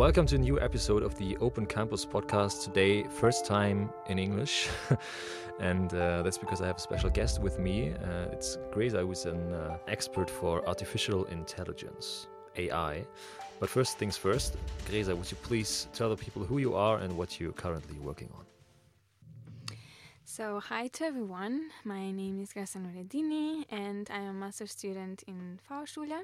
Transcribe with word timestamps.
Welcome 0.00 0.24
to 0.28 0.36
a 0.36 0.38
new 0.38 0.58
episode 0.58 1.02
of 1.02 1.14
the 1.16 1.36
Open 1.42 1.66
Campus 1.66 2.06
podcast. 2.06 2.64
Today, 2.64 3.02
first 3.02 3.44
time 3.44 3.90
in 4.08 4.18
English, 4.18 4.66
and 5.60 5.92
uh, 5.92 6.22
that's 6.22 6.38
because 6.38 6.62
I 6.62 6.68
have 6.68 6.78
a 6.78 6.80
special 6.80 7.10
guest 7.10 7.42
with 7.42 7.58
me. 7.58 7.92
Uh, 7.92 8.32
it's 8.32 8.56
Gresa, 8.72 9.00
who 9.00 9.12
is 9.12 9.26
an 9.26 9.52
uh, 9.52 9.76
expert 9.88 10.30
for 10.30 10.66
artificial 10.66 11.26
intelligence, 11.26 12.28
AI. 12.56 13.04
But 13.60 13.68
first 13.68 13.98
things 13.98 14.16
first, 14.16 14.56
Gresa, 14.88 15.14
would 15.14 15.30
you 15.30 15.36
please 15.42 15.86
tell 15.92 16.08
the 16.08 16.16
people 16.16 16.44
who 16.44 16.56
you 16.56 16.74
are 16.74 16.96
and 16.96 17.14
what 17.14 17.38
you're 17.38 17.52
currently 17.52 17.98
working 17.98 18.30
on? 18.38 18.46
So, 20.24 20.60
hi 20.60 20.86
to 20.94 21.04
everyone. 21.04 21.68
My 21.84 22.10
name 22.10 22.40
is 22.40 22.54
Gresa 22.54 22.78
Nuredini, 22.78 23.66
and 23.68 24.08
I 24.10 24.20
am 24.20 24.30
a 24.30 24.32
master 24.32 24.66
student 24.66 25.24
in 25.26 25.60
Fachschule. 25.68 26.22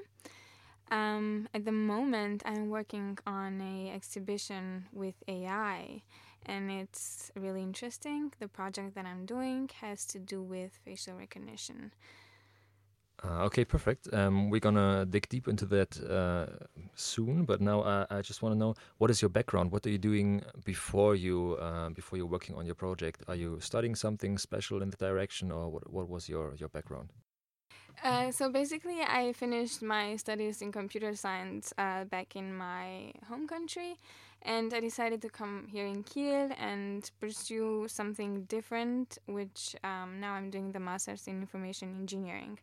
Um, 0.91 1.49
at 1.53 1.65
the 1.65 1.71
moment, 1.71 2.43
I'm 2.45 2.69
working 2.69 3.17
on 3.27 3.61
a 3.61 3.91
exhibition 3.91 4.85
with 4.93 5.15
AI, 5.27 6.01
and 6.45 6.71
it's 6.71 7.31
really 7.35 7.61
interesting. 7.61 8.31
The 8.39 8.47
project 8.47 8.95
that 8.95 9.05
I'm 9.05 9.25
doing 9.25 9.69
has 9.81 10.05
to 10.07 10.19
do 10.19 10.41
with 10.41 10.79
facial 10.85 11.15
recognition. 11.15 11.91
Uh, 13.23 13.45
okay, 13.45 13.65
perfect. 13.65 14.13
Um, 14.13 14.49
we're 14.49 14.59
gonna 14.59 15.05
dig 15.05 15.27
deep 15.27 15.47
into 15.47 15.65
that 15.65 15.99
uh, 16.07 16.45
soon, 16.95 17.45
but 17.45 17.61
now 17.61 18.05
I 18.11 18.21
just 18.21 18.43
want 18.43 18.53
to 18.53 18.59
know 18.59 18.75
what 18.99 19.09
is 19.09 19.21
your 19.21 19.29
background? 19.29 19.71
What 19.71 19.85
are 19.87 19.89
you 19.89 19.97
doing 19.97 20.43
before 20.63 21.15
you 21.15 21.57
uh, 21.59 21.89
before 21.89 22.17
you're 22.17 22.27
working 22.27 22.55
on 22.55 22.65
your 22.65 22.75
project? 22.75 23.23
Are 23.27 23.35
you 23.35 23.59
studying 23.59 23.95
something 23.95 24.37
special 24.37 24.83
in 24.83 24.91
the 24.91 24.97
direction, 24.97 25.51
or 25.51 25.69
what? 25.69 25.91
What 25.91 26.07
was 26.09 26.29
your 26.29 26.53
your 26.57 26.69
background? 26.69 27.11
Uh, 28.03 28.31
so 28.31 28.49
basically, 28.49 29.01
I 29.01 29.33
finished 29.33 29.81
my 29.81 30.15
studies 30.17 30.61
in 30.61 30.71
computer 30.71 31.15
science 31.15 31.73
uh, 31.77 32.05
back 32.05 32.35
in 32.35 32.55
my 32.55 33.11
home 33.27 33.47
country, 33.47 33.97
and 34.43 34.73
I 34.73 34.79
decided 34.79 35.21
to 35.23 35.29
come 35.29 35.67
here 35.69 35.85
in 35.85 36.03
Kiel 36.03 36.51
and 36.59 37.09
pursue 37.19 37.87
something 37.87 38.43
different, 38.43 39.17
which 39.25 39.75
um, 39.83 40.19
now 40.19 40.33
I'm 40.33 40.49
doing 40.51 40.71
the 40.71 40.79
master's 40.79 41.27
in 41.27 41.41
information 41.41 41.95
engineering. 41.99 42.59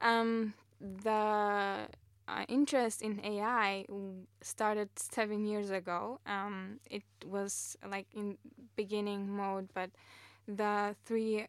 Um, 0.00 0.54
the 0.80 1.88
uh, 2.28 2.44
interest 2.48 3.02
in 3.02 3.20
AI 3.24 3.84
started 4.42 4.90
seven 4.96 5.44
years 5.44 5.70
ago. 5.70 6.20
Um, 6.26 6.78
it 6.90 7.02
was 7.26 7.76
like 7.88 8.06
in 8.14 8.38
beginning 8.76 9.28
mode, 9.28 9.68
but 9.74 9.90
the 10.46 10.94
three 11.04 11.46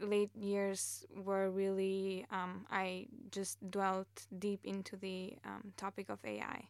late 0.00 0.34
years 0.36 1.04
were 1.24 1.50
really 1.50 2.26
um, 2.30 2.66
I 2.70 3.06
just 3.30 3.58
dwelt 3.70 4.26
deep 4.38 4.60
into 4.64 4.96
the 4.96 5.34
um, 5.44 5.72
topic 5.76 6.08
of 6.10 6.18
AI, 6.24 6.64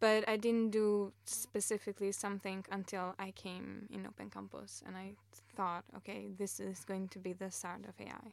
but 0.00 0.28
I 0.28 0.36
didn't 0.36 0.70
do 0.70 1.12
specifically 1.24 2.12
something 2.12 2.64
until 2.70 3.14
I 3.18 3.30
came 3.32 3.86
in 3.90 4.06
Open 4.06 4.30
Campus, 4.30 4.82
and 4.86 4.96
I 4.96 5.12
thought, 5.56 5.84
okay, 5.98 6.28
this 6.38 6.60
is 6.60 6.84
going 6.84 7.08
to 7.08 7.18
be 7.18 7.32
the 7.32 7.50
start 7.50 7.82
of 7.88 7.94
AI. 8.00 8.32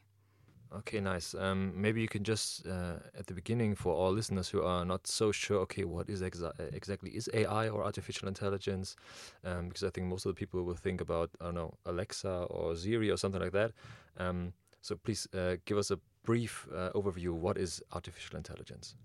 Okay, 0.77 0.99
nice. 0.99 1.35
Um, 1.35 1.71
maybe 1.79 2.01
you 2.01 2.07
can 2.07 2.23
just 2.23 2.65
uh, 2.65 2.95
at 3.17 3.27
the 3.27 3.33
beginning 3.35 3.75
for 3.75 3.93
all 3.93 4.11
listeners 4.11 4.49
who 4.49 4.63
are 4.63 4.83
not 4.83 5.05
so 5.05 5.31
sure. 5.31 5.59
Okay, 5.59 5.83
what 5.83 6.09
is 6.09 6.21
exa- 6.21 6.53
exactly 6.73 7.11
is 7.11 7.29
AI 7.31 7.69
or 7.69 7.83
artificial 7.83 8.27
intelligence? 8.27 8.95
Um, 9.43 9.67
because 9.67 9.83
I 9.83 9.91
think 9.91 10.07
most 10.07 10.25
of 10.25 10.31
the 10.31 10.39
people 10.39 10.63
will 10.63 10.73
think 10.75 10.99
about 10.99 11.29
I 11.39 11.45
don't 11.45 11.55
know 11.55 11.73
Alexa 11.85 12.47
or 12.49 12.75
Siri 12.75 13.11
or 13.11 13.17
something 13.17 13.41
like 13.41 13.51
that. 13.51 13.71
Um, 14.17 14.53
so 14.81 14.95
please 14.95 15.27
uh, 15.35 15.57
give 15.65 15.77
us 15.77 15.91
a 15.91 15.99
brief 16.25 16.67
uh, 16.75 16.89
overview. 16.95 17.33
What 17.33 17.57
is 17.59 17.83
artificial 17.91 18.37
intelligence? 18.37 18.95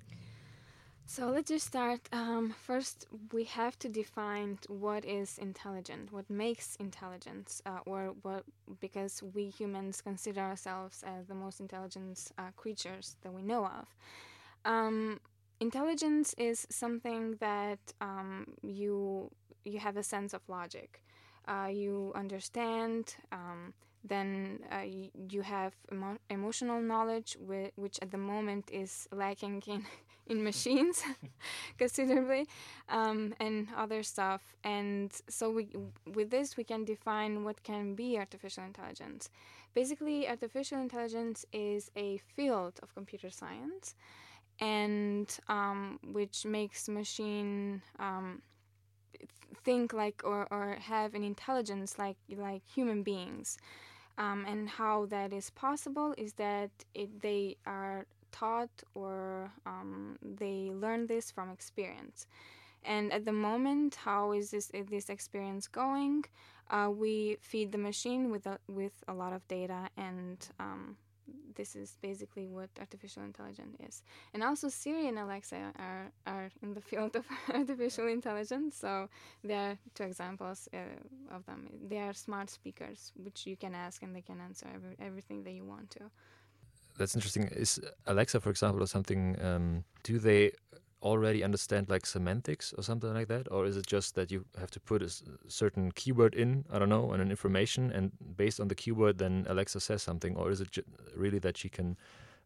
So 1.11 1.31
let's 1.31 1.49
just 1.49 1.67
start. 1.67 2.01
Um, 2.13 2.55
first, 2.67 3.07
we 3.33 3.45
have 3.45 3.79
to 3.79 3.89
define 3.89 4.59
what 4.69 5.07
is 5.07 5.39
intelligent, 5.39 6.13
what 6.13 6.29
makes 6.29 6.77
intelligence, 6.77 7.63
uh, 7.65 7.79
or 7.87 8.15
what, 8.23 8.45
because 8.81 9.23
we 9.35 9.47
humans 9.49 10.03
consider 10.03 10.41
ourselves 10.43 11.03
as 11.07 11.27
the 11.27 11.35
most 11.35 11.61
intelligent 11.61 12.31
uh, 12.37 12.51
creatures 12.57 13.17
that 13.23 13.33
we 13.33 13.41
know 13.43 13.65
of. 13.65 13.87
Um, 14.67 15.21
intelligence 15.61 16.35
is 16.37 16.67
something 16.71 17.37
that 17.41 17.81
um, 18.03 18.47
you 18.63 19.31
you 19.65 19.79
have 19.79 19.97
a 19.97 20.03
sense 20.03 20.35
of 20.35 20.43
logic. 20.49 21.03
Uh, 21.47 21.69
you 21.73 22.13
understand 22.15 23.17
um, 23.33 23.73
then 24.05 24.61
uh, 24.71 24.85
you 25.31 25.43
have 25.43 25.75
emo- 25.93 26.19
emotional 26.31 26.81
knowledge, 26.83 27.37
wh- 27.49 27.77
which 27.79 27.99
at 28.03 28.11
the 28.11 28.19
moment 28.19 28.71
is 28.73 29.09
lacking 29.13 29.63
in, 29.67 29.85
in 30.29 30.43
machines 30.43 31.03
considerably, 31.79 32.47
um, 32.89 33.35
and 33.41 33.69
other 33.77 34.03
stuff. 34.03 34.43
And 34.65 35.13
so 35.29 35.51
we, 35.51 35.69
with 36.15 36.31
this, 36.31 36.57
we 36.57 36.65
can 36.65 36.85
define 36.85 37.45
what 37.45 37.63
can 37.63 37.95
be 37.95 38.19
artificial 38.19 38.65
intelligence. 38.65 39.31
Basically, 39.75 40.29
artificial 40.29 40.81
intelligence 40.81 41.45
is 41.53 41.91
a 41.97 42.19
field 42.35 42.81
of 42.83 42.95
computer 42.95 43.31
science, 43.31 43.95
and 44.61 45.29
um, 45.49 45.99
which 46.13 46.45
makes 46.45 46.89
machine 46.89 47.83
um, 47.99 48.43
think 49.65 49.93
like 49.93 50.23
or, 50.25 50.47
or 50.51 50.77
have 50.81 51.15
an 51.15 51.25
intelligence 51.25 51.99
like 51.99 52.17
like 52.37 52.63
human 52.67 53.03
beings 53.03 53.59
um, 54.19 54.45
and 54.47 54.69
how 54.69 55.07
that 55.07 55.33
is 55.33 55.51
possible 55.51 56.15
is 56.19 56.35
that 56.35 56.71
it, 56.95 57.21
they 57.23 57.57
are 57.67 58.07
taught 58.33 58.83
or 58.95 59.51
um, 59.67 60.19
they 60.23 60.71
learn 60.75 61.07
this 61.07 61.31
from 61.31 61.51
experience. 61.51 62.27
And 62.85 63.13
at 63.13 63.25
the 63.25 63.33
moment, 63.33 63.97
how 63.97 64.33
is 64.33 64.51
this 64.51 64.71
this 64.91 65.11
experience 65.11 65.67
going? 65.67 66.25
Uh, 66.71 66.91
we 66.91 67.39
feed 67.41 67.73
the 67.73 67.79
machine 67.79 68.31
with 68.31 68.47
a, 68.47 68.59
with 68.69 68.93
a 69.09 69.15
lot 69.15 69.33
of 69.33 69.47
data 69.49 69.89
and 69.97 70.47
um, 70.61 70.97
this 71.55 71.75
is 71.75 71.97
basically 72.01 72.47
what 72.47 72.71
artificial 72.79 73.23
intelligence 73.23 73.77
is. 73.87 74.03
And 74.33 74.43
also 74.43 74.69
Siri 74.69 75.09
and 75.09 75.19
Alexa 75.19 75.73
are, 75.79 76.13
are 76.27 76.51
in 76.63 76.75
the 76.75 76.81
field 76.81 77.17
of 77.17 77.25
artificial 77.53 78.07
intelligence. 78.07 78.77
So 78.77 79.09
there 79.43 79.71
are 79.71 79.79
two 79.95 80.05
examples 80.05 80.69
uh, 80.73 81.35
of 81.35 81.45
them. 81.47 81.69
They 81.89 81.99
are 81.99 82.13
smart 82.13 82.49
speakers, 82.51 83.13
which 83.17 83.47
you 83.47 83.57
can 83.57 83.75
ask 83.75 84.03
and 84.03 84.15
they 84.15 84.23
can 84.23 84.41
answer 84.41 84.67
every, 84.73 84.97
everything 85.01 85.43
that 85.45 85.53
you 85.53 85.65
want 85.65 85.91
to. 85.93 86.05
That's 86.99 87.15
interesting. 87.15 87.49
Is 87.49 87.81
Alexa, 88.07 88.41
for 88.41 88.51
example, 88.51 88.83
or 88.83 88.87
something? 88.87 89.41
Um, 89.43 89.85
do 90.03 90.19
they 90.19 90.53
already 91.03 91.45
understand 91.45 91.89
like 91.89 92.05
semantics 92.05 92.75
or 92.77 92.83
something 92.83 93.13
like 93.15 93.29
that 93.29 93.47
or 93.53 93.65
is 93.67 93.77
it 93.77 93.87
just 93.87 94.17
that 94.17 94.33
you 94.33 94.45
have 94.59 94.71
to 94.71 94.81
put 94.81 95.01
a 95.01 95.09
certain 95.47 95.93
keyword 95.93 96.35
in 96.35 96.65
i 96.73 96.79
don't 96.79 96.89
know 96.89 97.13
and 97.13 97.23
an 97.23 97.31
information 97.31 97.93
and 97.93 98.11
based 98.37 98.59
on 98.59 98.67
the 98.67 98.75
keyword 98.75 99.19
then 99.19 99.47
alexa 99.49 99.79
says 99.79 100.03
something 100.03 100.35
or 100.37 100.51
is 100.51 100.61
it 100.61 100.77
really 101.15 101.39
that 101.39 101.57
she 101.57 101.69
can 101.69 101.97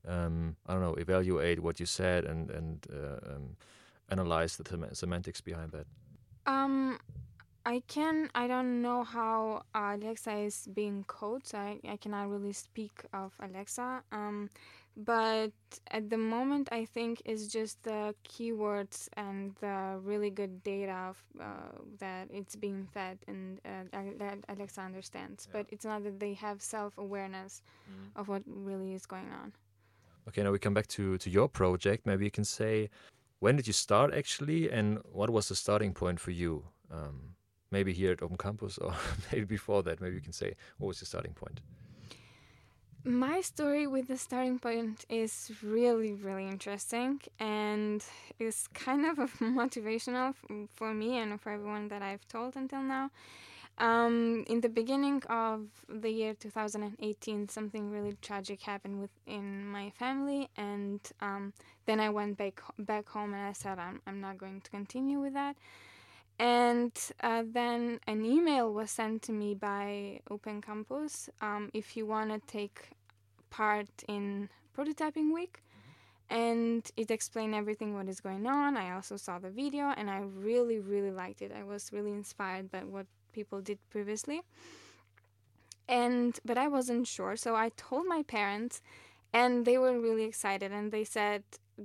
um, 0.06 0.54
i 0.66 0.74
don't 0.74 0.82
know 0.82 0.94
evaluate 0.94 1.60
what 1.60 1.80
you 1.80 1.86
said 1.86 2.24
and 2.24 2.50
and 2.50 2.86
uh, 2.92 3.34
um, 3.34 3.56
analyze 4.10 4.56
the 4.56 4.88
semantics 4.92 5.40
behind 5.40 5.72
that 5.72 5.86
um 6.44 6.98
I 7.64 7.82
can. 7.86 8.28
I 8.34 8.46
don't 8.46 8.82
know 8.82 9.04
how 9.04 9.62
Alexa 9.74 10.34
is 10.36 10.68
being 10.74 11.04
coded, 11.06 11.46
so 11.46 11.58
I, 11.58 11.78
I 11.88 11.96
cannot 11.96 12.28
really 12.30 12.52
speak 12.52 13.02
of 13.12 13.32
Alexa. 13.40 14.02
Um, 14.10 14.50
but 14.96 15.52
at 15.90 16.10
the 16.10 16.18
moment, 16.18 16.68
I 16.70 16.84
think 16.84 17.22
it's 17.24 17.46
just 17.46 17.82
the 17.82 18.14
keywords 18.28 19.08
and 19.16 19.54
the 19.60 19.98
really 20.02 20.28
good 20.30 20.62
data 20.62 20.92
of, 21.08 21.22
uh, 21.40 21.44
that 21.98 22.28
it's 22.30 22.56
being 22.56 22.86
fed 22.92 23.18
and 23.26 23.60
uh, 23.64 24.00
that 24.18 24.38
Alexa 24.48 24.80
understands. 24.80 25.46
Yeah. 25.48 25.58
But 25.58 25.66
it's 25.70 25.84
not 25.84 26.04
that 26.04 26.20
they 26.20 26.34
have 26.34 26.60
self 26.60 26.98
awareness 26.98 27.62
mm. 27.88 28.20
of 28.20 28.28
what 28.28 28.42
really 28.46 28.92
is 28.92 29.06
going 29.06 29.30
on. 29.32 29.52
Okay, 30.28 30.42
now 30.42 30.52
we 30.52 30.58
come 30.58 30.74
back 30.74 30.88
to 30.88 31.16
to 31.18 31.30
your 31.30 31.48
project. 31.48 32.06
Maybe 32.06 32.24
you 32.24 32.30
can 32.30 32.44
say 32.44 32.90
when 33.38 33.56
did 33.56 33.66
you 33.66 33.72
start 33.72 34.12
actually, 34.14 34.70
and 34.70 34.98
what 35.10 35.30
was 35.30 35.48
the 35.48 35.56
starting 35.56 35.94
point 35.94 36.20
for 36.20 36.32
you? 36.32 36.64
Um, 36.90 37.34
maybe 37.72 37.92
here 37.92 38.12
at 38.12 38.22
Open 38.22 38.36
Campus 38.36 38.78
or 38.78 38.94
maybe 39.32 39.44
before 39.44 39.82
that, 39.82 40.00
maybe 40.00 40.14
you 40.14 40.20
can 40.20 40.32
say 40.32 40.54
what 40.78 40.88
was 40.88 41.00
your 41.00 41.06
starting 41.06 41.32
point? 41.32 41.60
My 43.04 43.40
story 43.40 43.88
with 43.88 44.06
the 44.06 44.16
starting 44.16 44.60
point 44.60 45.04
is 45.08 45.50
really, 45.60 46.12
really 46.12 46.46
interesting 46.46 47.20
and 47.40 48.04
is 48.38 48.68
kind 48.74 49.04
of 49.06 49.18
motivational 49.40 50.34
for 50.72 50.94
me 50.94 51.18
and 51.18 51.40
for 51.40 51.50
everyone 51.50 51.88
that 51.88 52.00
I've 52.00 52.28
told 52.28 52.54
until 52.54 52.82
now. 52.82 53.10
Um, 53.78 54.44
in 54.46 54.60
the 54.60 54.68
beginning 54.68 55.22
of 55.28 55.66
the 55.88 56.10
year 56.10 56.34
2018, 56.34 57.48
something 57.48 57.90
really 57.90 58.16
tragic 58.22 58.62
happened 58.62 59.00
within 59.00 59.66
my 59.66 59.90
family, 59.90 60.48
and 60.56 61.00
um, 61.20 61.52
then 61.86 61.98
I 61.98 62.10
went 62.10 62.36
back 62.36 62.62
back 62.78 63.08
home 63.08 63.32
and 63.32 63.42
I 63.42 63.52
said 63.52 63.78
I'm 63.78 64.00
I'm 64.06 64.20
not 64.20 64.38
going 64.38 64.60
to 64.60 64.70
continue 64.70 65.20
with 65.20 65.32
that. 65.32 65.56
And 66.38 66.92
uh, 67.22 67.44
then 67.46 68.00
an 68.06 68.24
email 68.24 68.72
was 68.72 68.90
sent 68.90 69.22
to 69.22 69.32
me 69.32 69.54
by 69.54 70.20
Open 70.30 70.60
Campus 70.60 71.30
um, 71.40 71.70
if 71.72 71.96
you 71.96 72.06
want 72.06 72.30
to 72.30 72.40
take 72.52 72.90
part 73.50 73.88
in 74.08 74.48
prototyping 74.76 75.32
week. 75.32 75.62
and 76.30 76.90
it 76.96 77.10
explained 77.10 77.54
everything 77.54 77.94
what 77.94 78.08
is 78.08 78.20
going 78.20 78.46
on. 78.46 78.76
I 78.76 78.92
also 78.92 79.16
saw 79.16 79.38
the 79.38 79.50
video 79.50 79.92
and 79.96 80.10
I 80.10 80.20
really, 80.20 80.78
really 80.80 81.10
liked 81.12 81.42
it. 81.42 81.52
I 81.52 81.62
was 81.64 81.92
really 81.92 82.12
inspired 82.12 82.70
by 82.72 82.80
what 82.84 83.06
people 83.32 83.60
did 83.60 83.78
previously. 83.90 84.42
And 85.88 86.38
but 86.44 86.56
I 86.58 86.68
wasn't 86.68 87.06
sure, 87.06 87.36
so 87.36 87.54
I 87.54 87.70
told 87.76 88.06
my 88.06 88.22
parents 88.22 88.80
and 89.32 89.64
they 89.66 89.78
were 89.78 89.98
really 90.00 90.24
excited 90.24 90.72
and 90.72 90.92
they 90.92 91.04
said, 91.04 91.42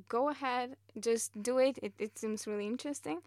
Go 0.10 0.30
ahead, 0.30 0.76
just 1.00 1.32
do 1.42 1.58
it. 1.60 1.78
It 1.82 1.94
it 2.00 2.18
seems 2.18 2.48
really 2.48 2.68
interesting. 2.68 3.22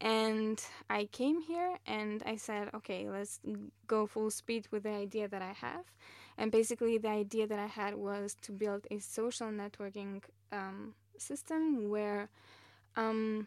And 0.00 0.62
I 0.88 1.04
came 1.06 1.42
here 1.42 1.76
and 1.86 2.22
I 2.24 2.36
said, 2.36 2.70
okay, 2.74 3.08
let's 3.10 3.40
go 3.86 4.06
full 4.06 4.30
speed 4.30 4.66
with 4.70 4.84
the 4.84 4.90
idea 4.90 5.28
that 5.28 5.42
I 5.42 5.52
have. 5.52 5.84
And 6.38 6.50
basically, 6.50 6.96
the 6.96 7.08
idea 7.08 7.46
that 7.46 7.58
I 7.58 7.66
had 7.66 7.94
was 7.94 8.34
to 8.42 8.52
build 8.52 8.86
a 8.90 8.98
social 8.98 9.48
networking 9.48 10.22
um, 10.52 10.94
system 11.18 11.90
where 11.90 12.30
um, 12.96 13.46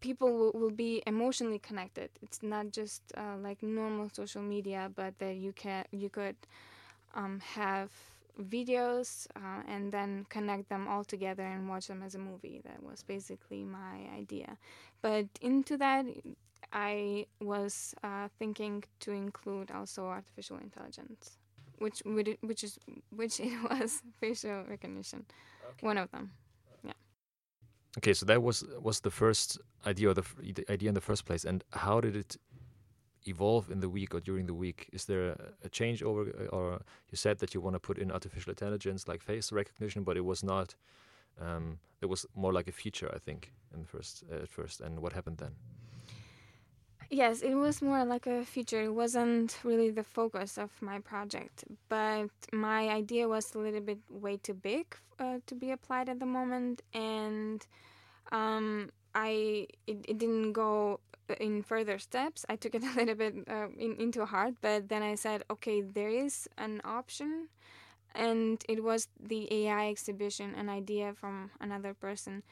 people 0.00 0.32
will, 0.32 0.52
will, 0.52 0.70
be 0.70 1.02
emotionally 1.06 1.58
connected. 1.58 2.08
It's 2.22 2.42
not 2.42 2.70
just 2.70 3.02
uh, 3.16 3.36
like 3.42 3.62
normal 3.62 4.08
social 4.10 4.40
media, 4.40 4.90
but 4.94 5.18
that 5.18 5.36
you 5.36 5.52
can 5.52 5.84
you 5.92 6.08
could 6.08 6.36
um, 7.14 7.40
have 7.40 7.90
videos 8.40 9.26
uh, 9.36 9.62
and 9.68 9.92
then 9.92 10.26
connect 10.28 10.68
them 10.68 10.88
all 10.88 11.04
together 11.04 11.44
and 11.44 11.68
watch 11.68 11.86
them 11.86 12.02
as 12.02 12.14
a 12.14 12.18
movie. 12.18 12.60
That 12.64 12.82
was 12.82 13.02
basically 13.02 13.64
my 13.64 14.08
idea. 14.16 14.58
But 15.02 15.26
into 15.40 15.76
that, 15.78 16.06
I 16.72 17.26
was 17.40 17.94
uh, 18.02 18.28
thinking 18.38 18.84
to 19.00 19.12
include 19.12 19.70
also 19.70 20.06
artificial 20.06 20.58
intelligence 20.58 21.38
which 21.78 22.02
would 22.04 22.38
which 22.40 22.64
is 22.64 22.78
which 23.10 23.40
it 23.40 23.52
was 23.70 24.02
facial 24.20 24.64
recognition, 24.64 25.26
okay. 25.70 25.86
one 25.86 25.98
of 25.98 26.10
them. 26.10 26.30
Yeah. 26.82 26.92
Okay, 27.98 28.14
so 28.14 28.26
that 28.26 28.42
was 28.42 28.64
was 28.80 29.00
the 29.00 29.10
first 29.10 29.58
idea 29.86 30.10
or 30.10 30.14
the, 30.14 30.24
the 30.40 30.64
idea 30.70 30.88
in 30.88 30.94
the 30.94 31.00
first 31.00 31.24
place, 31.24 31.44
and 31.44 31.64
how 31.72 32.00
did 32.00 32.16
it 32.16 32.36
evolve 33.26 33.70
in 33.70 33.80
the 33.80 33.88
week 33.88 34.14
or 34.14 34.20
during 34.20 34.46
the 34.46 34.54
week? 34.54 34.88
Is 34.92 35.04
there 35.06 35.30
a, 35.30 35.36
a 35.64 35.68
change 35.68 36.02
over, 36.02 36.22
or 36.52 36.82
you 37.10 37.16
said 37.16 37.38
that 37.38 37.54
you 37.54 37.60
want 37.60 37.74
to 37.74 37.80
put 37.80 37.98
in 37.98 38.10
artificial 38.10 38.50
intelligence 38.50 39.08
like 39.08 39.22
face 39.22 39.52
recognition, 39.52 40.04
but 40.04 40.16
it 40.16 40.24
was 40.24 40.42
not. 40.42 40.74
Um, 41.40 41.78
it 42.00 42.06
was 42.06 42.26
more 42.34 42.52
like 42.52 42.68
a 42.68 42.72
feature, 42.72 43.10
I 43.12 43.18
think, 43.18 43.52
in 43.74 43.84
first 43.84 44.24
uh, 44.30 44.42
at 44.42 44.48
first. 44.48 44.80
And 44.80 45.00
what 45.00 45.12
happened 45.12 45.38
then? 45.38 45.52
Yes, 47.10 47.42
it 47.42 47.54
was 47.54 47.82
more 47.82 48.04
like 48.04 48.26
a 48.26 48.44
feature. 48.44 48.82
It 48.82 48.94
wasn't 48.94 49.58
really 49.62 49.90
the 49.90 50.02
focus 50.02 50.58
of 50.58 50.70
my 50.80 50.98
project, 51.00 51.64
but 51.88 52.30
my 52.52 52.88
idea 52.88 53.28
was 53.28 53.54
a 53.54 53.58
little 53.58 53.80
bit 53.80 53.98
way 54.08 54.36
too 54.36 54.54
big 54.54 54.96
uh, 55.18 55.38
to 55.46 55.54
be 55.54 55.70
applied 55.70 56.08
at 56.08 56.18
the 56.18 56.26
moment, 56.26 56.82
and 56.92 57.64
um, 58.32 58.90
I 59.14 59.68
it, 59.86 60.04
it, 60.08 60.18
didn't 60.18 60.52
go 60.52 61.00
in 61.40 61.62
further 61.62 61.98
steps. 61.98 62.44
I 62.48 62.56
took 62.56 62.74
it 62.74 62.82
a 62.84 62.94
little 62.96 63.14
bit 63.14 63.34
uh, 63.48 63.68
in, 63.78 63.96
into 63.98 64.24
heart, 64.26 64.54
but 64.60 64.88
then 64.88 65.02
I 65.02 65.14
said, 65.14 65.44
okay, 65.50 65.80
there 65.82 66.10
is 66.10 66.48
an 66.58 66.80
option, 66.84 67.48
and 68.14 68.62
it 68.68 68.82
was 68.82 69.08
the 69.20 69.48
AI 69.52 69.88
exhibition, 69.90 70.54
an 70.54 70.68
idea 70.68 71.14
from 71.14 71.50
another 71.60 71.94
person 71.94 72.42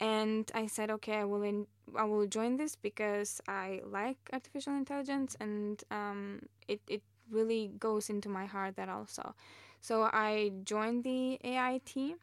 and 0.00 0.50
I 0.54 0.66
said, 0.66 0.90
okay, 0.90 1.14
I 1.18 1.24
will 1.24 1.42
in, 1.42 1.66
I 1.96 2.04
will 2.04 2.26
join 2.26 2.56
this 2.56 2.76
because 2.76 3.40
I 3.48 3.80
like 3.86 4.18
artificial 4.32 4.74
intelligence, 4.74 5.36
and 5.40 5.82
um, 5.90 6.42
it 6.68 6.80
it 6.88 7.02
really 7.30 7.70
goes 7.78 8.10
into 8.10 8.28
my 8.28 8.46
heart 8.46 8.76
that 8.76 8.88
also. 8.88 9.34
So 9.80 10.10
I 10.12 10.52
joined 10.64 11.04
the 11.04 11.38
AI 11.44 11.80
team, 11.84 12.16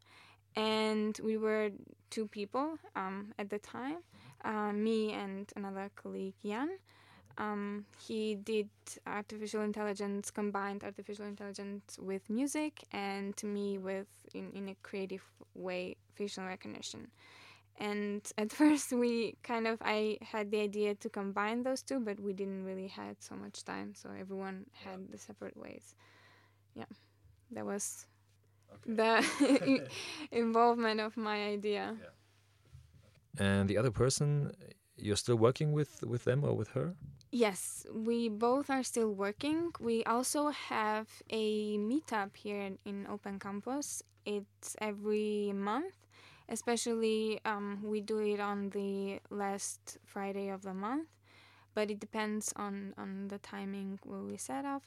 and 0.56 1.20
we 1.24 1.38
were 1.38 1.72
two 2.10 2.28
people 2.28 2.78
um, 2.96 3.34
at 3.40 3.50
the 3.50 3.60
time, 3.60 3.98
uh, 4.44 4.72
me 4.74 5.14
and 5.14 5.52
another 5.56 5.90
colleague 5.96 6.34
Jan. 6.44 6.70
Um, 7.38 7.86
he 8.08 8.36
did 8.36 8.70
artificial 9.08 9.62
intelligence, 9.62 10.30
combined 10.32 10.84
artificial 10.84 11.26
intelligence 11.26 11.98
with 12.00 12.30
music, 12.30 12.84
and 12.92 13.36
to 13.38 13.46
me 13.46 13.78
with 13.78 14.08
in, 14.34 14.52
in 14.54 14.70
a 14.70 14.76
creative 14.84 15.24
way 15.56 15.96
facial 16.16 16.46
recognition. 16.46 17.08
And 17.80 18.22
at 18.38 18.52
first 18.62 18.92
we 18.94 19.36
kind 19.44 19.68
of 19.68 19.78
i 19.82 20.18
had 20.22 20.52
the 20.52 20.60
idea 20.62 20.96
to 20.96 21.10
combine 21.10 21.64
those 21.64 21.82
two 21.82 22.00
but 22.00 22.20
we 22.20 22.34
didn't 22.34 22.64
really 22.64 22.88
had 22.88 23.16
so 23.22 23.36
much 23.36 23.64
time 23.64 23.94
so 23.96 24.10
everyone 24.20 24.66
had 24.74 25.12
the 25.12 25.18
separate 25.18 25.58
ways. 25.58 25.96
Yeah. 26.76 26.86
That 27.52 27.66
was 27.66 28.06
okay. 28.74 28.96
the 28.96 29.88
involvement 30.32 31.00
of 31.00 31.18
my 31.18 31.46
idea 31.46 31.96
yeah. 32.00 33.46
and 33.46 33.70
the 33.70 33.78
other 33.78 33.92
person 33.92 34.52
you're 34.98 35.16
still 35.16 35.38
working 35.38 35.72
with 35.72 36.04
with 36.04 36.24
them 36.26 36.44
or 36.44 36.54
with 36.56 36.70
her 36.70 36.94
yes 37.32 37.86
we 37.94 38.30
both 38.30 38.70
are 38.70 38.84
still 38.84 39.14
working 39.14 39.72
we 39.80 40.04
also 40.04 40.50
have 40.50 41.08
a 41.30 41.78
meetup 41.78 42.36
here 42.36 42.72
in 42.86 43.08
open 43.10 43.40
campus 43.40 44.04
it's 44.26 44.76
every 44.80 45.52
month 45.54 45.96
especially 46.52 47.40
um, 47.46 47.80
we 47.82 48.02
do 48.02 48.20
it 48.20 48.40
on 48.40 48.70
the 48.70 49.20
last 49.30 49.98
Friday 50.06 50.50
of 50.50 50.62
the 50.62 50.74
month, 50.74 51.08
but 51.74 51.90
it 51.90 52.00
depends 52.00 52.54
on, 52.58 52.94
on 52.98 53.30
the 53.30 53.40
timing 53.40 54.00
where 54.04 54.20
we 54.20 54.38
set 54.38 54.66
off. 54.66 54.84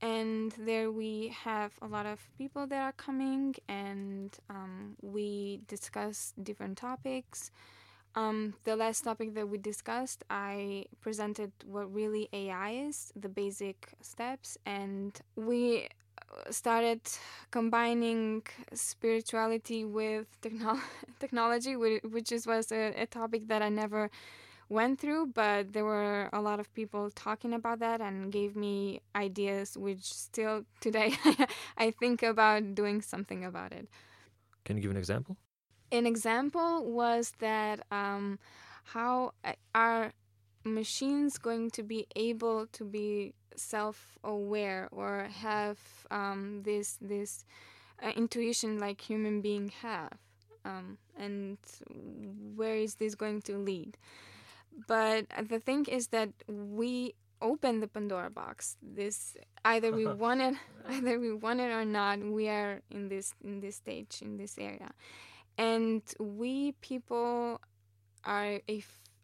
And 0.00 0.52
there 0.58 0.92
we 0.92 1.34
have 1.44 1.72
a 1.82 1.86
lot 1.86 2.06
of 2.06 2.20
people 2.38 2.66
that 2.68 2.80
are 2.80 2.92
coming, 2.92 3.56
and 3.68 4.36
um, 4.48 4.96
we 5.02 5.60
discuss 5.66 6.34
different 6.40 6.78
topics. 6.78 7.50
Um, 8.14 8.54
the 8.64 8.76
last 8.76 9.02
topic 9.02 9.34
that 9.34 9.48
we 9.48 9.58
discussed, 9.58 10.24
I 10.30 10.86
presented 11.00 11.52
what 11.64 11.92
really 11.92 12.28
AI 12.32 12.70
is, 12.88 13.12
the 13.14 13.28
basic 13.28 13.88
steps, 14.00 14.56
and 14.66 15.18
we 15.36 15.88
started 16.50 17.00
combining 17.50 18.42
spirituality 18.72 19.84
with 19.84 20.26
techno- 20.40 20.80
technology, 21.20 21.76
which 21.76 22.30
was 22.46 22.72
a, 22.72 22.94
a, 23.02 23.06
topic 23.06 23.48
that 23.48 23.62
I 23.62 23.68
never 23.68 24.10
went 24.68 25.00
through, 25.00 25.28
but 25.34 25.72
there 25.72 25.84
were 25.84 26.28
a 26.32 26.40
lot 26.40 26.60
of 26.60 26.72
people 26.74 27.10
talking 27.10 27.52
about 27.52 27.78
that 27.80 28.00
and 28.00 28.30
gave 28.30 28.54
me 28.54 29.00
ideas, 29.16 29.76
which 29.76 30.02
still 30.02 30.64
today 30.80 31.14
I 31.78 31.90
think 31.90 32.22
about 32.22 32.74
doing 32.74 33.00
something 33.00 33.44
about 33.44 33.72
it. 33.72 33.88
Can 34.64 34.76
you 34.76 34.82
give 34.82 34.90
an 34.90 34.96
example? 34.96 35.36
An 35.90 36.06
example 36.06 36.84
was 36.84 37.32
that 37.38 37.80
um, 37.90 38.38
how 38.84 39.32
uh, 39.44 39.52
are 39.74 40.12
machines 40.64 41.38
going 41.38 41.70
to 41.70 41.82
be 41.82 42.06
able 42.14 42.66
to 42.66 42.84
be 42.84 43.32
self-aware 43.56 44.88
or 44.92 45.28
have 45.40 45.78
um, 46.10 46.62
this 46.64 46.98
this 47.00 47.44
uh, 48.02 48.12
intuition 48.16 48.78
like 48.78 49.00
human 49.00 49.40
beings 49.40 49.72
have 49.82 50.12
um, 50.64 50.98
and 51.18 51.58
where 52.54 52.76
is 52.76 52.96
this 52.96 53.14
going 53.14 53.40
to 53.42 53.56
lead 53.56 53.96
but 54.86 55.26
the 55.48 55.60
thing 55.60 55.86
is 55.86 56.08
that 56.08 56.30
we 56.48 57.14
open 57.40 57.80
the 57.80 57.86
pandora 57.86 58.30
box 58.30 58.76
this 58.82 59.36
either 59.64 59.92
we 59.92 60.06
want 60.24 60.40
it 60.40 60.54
either 60.90 61.18
we 61.18 61.32
want 61.32 61.60
it 61.60 61.70
or 61.70 61.84
not 61.84 62.18
we 62.18 62.48
are 62.48 62.80
in 62.90 63.08
this 63.08 63.34
in 63.44 63.60
this 63.60 63.76
stage 63.76 64.18
in 64.22 64.36
this 64.36 64.58
area 64.58 64.90
and 65.56 66.02
we 66.18 66.72
people 66.80 67.60
are 68.24 68.60
a 68.68 68.82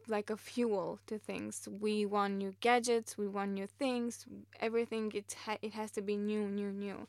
like 0.09 0.31
a 0.31 0.37
fuel 0.37 0.99
to 1.07 1.19
things. 1.19 1.69
We 1.81 2.07
want 2.07 2.35
new 2.35 2.55
gadgets, 2.61 3.17
we 3.17 3.29
want 3.29 3.53
new 3.53 3.67
things, 3.67 4.27
everything 4.61 5.13
it 5.15 5.35
ha- 5.45 5.59
it 5.63 5.73
has 5.75 5.91
to 5.93 6.03
be 6.03 6.17
new, 6.17 6.49
new, 6.49 6.73
new. 6.73 7.07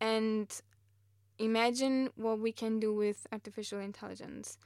And 0.00 0.48
imagine 1.38 2.10
what 2.16 2.38
we 2.38 2.52
can 2.52 2.78
do 2.78 2.94
with 2.94 3.26
artificial 3.32 3.80
intelligence. 3.80 4.58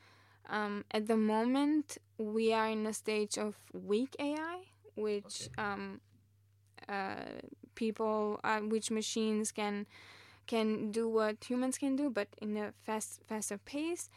Um, 0.48 0.84
at 0.90 1.06
the 1.06 1.16
moment, 1.16 1.98
we 2.18 2.52
are 2.52 2.68
in 2.68 2.86
a 2.86 2.92
stage 2.92 3.38
of 3.38 3.56
weak 3.72 4.14
AI, 4.18 4.60
which 4.94 5.48
okay. 5.58 5.62
um, 5.62 6.00
uh, 6.88 7.14
people, 7.74 8.40
uh, 8.44 8.60
which 8.60 8.90
machines 8.90 9.52
can 9.52 9.86
can 10.46 10.90
do 10.90 11.08
what 11.08 11.42
humans 11.44 11.78
can 11.78 11.96
do, 11.96 12.10
but 12.10 12.28
in 12.40 12.56
a 12.56 12.72
fast, 12.84 13.22
faster 13.26 13.56
pace. 13.56 14.10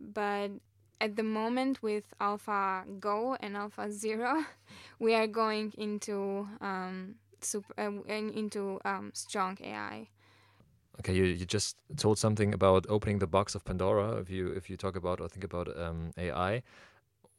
But 0.00 0.52
at 1.00 1.16
the 1.16 1.22
moment 1.22 1.82
with 1.82 2.04
Alpha 2.20 2.84
Go 2.98 3.36
and 3.40 3.56
Alpha 3.56 3.90
Zero, 3.92 4.44
we 4.98 5.14
are 5.14 5.26
going 5.26 5.72
into 5.76 6.48
um, 6.60 7.16
super 7.40 7.74
uh, 7.78 7.90
into 8.08 8.80
um, 8.84 9.10
strong 9.14 9.58
AI. 9.62 10.08
Okay, 10.98 11.14
you, 11.14 11.24
you 11.24 11.46
just 11.46 11.76
told 11.96 12.18
something 12.18 12.52
about 12.52 12.84
opening 12.88 13.20
the 13.20 13.26
box 13.26 13.54
of 13.54 13.64
Pandora. 13.64 14.16
If 14.16 14.30
you 14.30 14.48
if 14.48 14.68
you 14.68 14.76
talk 14.76 14.96
about 14.96 15.20
or 15.20 15.28
think 15.28 15.44
about 15.44 15.68
um, 15.78 16.12
AI, 16.18 16.62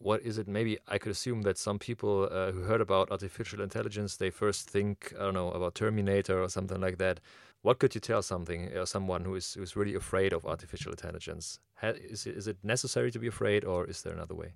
what 0.01 0.21
is 0.21 0.37
it? 0.37 0.47
Maybe 0.47 0.77
I 0.87 0.97
could 0.97 1.11
assume 1.11 1.43
that 1.43 1.57
some 1.57 1.79
people 1.79 2.27
uh, 2.31 2.51
who 2.51 2.61
heard 2.61 2.81
about 2.81 3.11
artificial 3.11 3.61
intelligence, 3.61 4.17
they 4.17 4.29
first 4.31 4.69
think 4.69 5.13
I 5.19 5.23
don't 5.23 5.33
know 5.33 5.51
about 5.51 5.75
Terminator 5.75 6.41
or 6.41 6.49
something 6.49 6.81
like 6.81 6.97
that. 6.97 7.19
what 7.61 7.79
could 7.79 7.93
you 7.93 8.01
tell 8.01 8.21
something 8.21 8.75
uh, 8.75 8.85
someone 8.85 9.23
who 9.23 9.35
is 9.35 9.53
who's 9.53 9.75
really 9.75 9.95
afraid 9.95 10.33
of 10.33 10.45
artificial 10.45 10.91
intelligence? 10.91 11.59
Ha 11.81 11.89
is 11.95 12.25
it, 12.25 12.35
is 12.35 12.47
it 12.47 12.57
necessary 12.63 13.11
to 13.11 13.19
be 13.19 13.27
afraid, 13.27 13.63
or 13.65 13.85
is 13.85 14.01
there 14.01 14.13
another 14.13 14.35
way? 14.35 14.53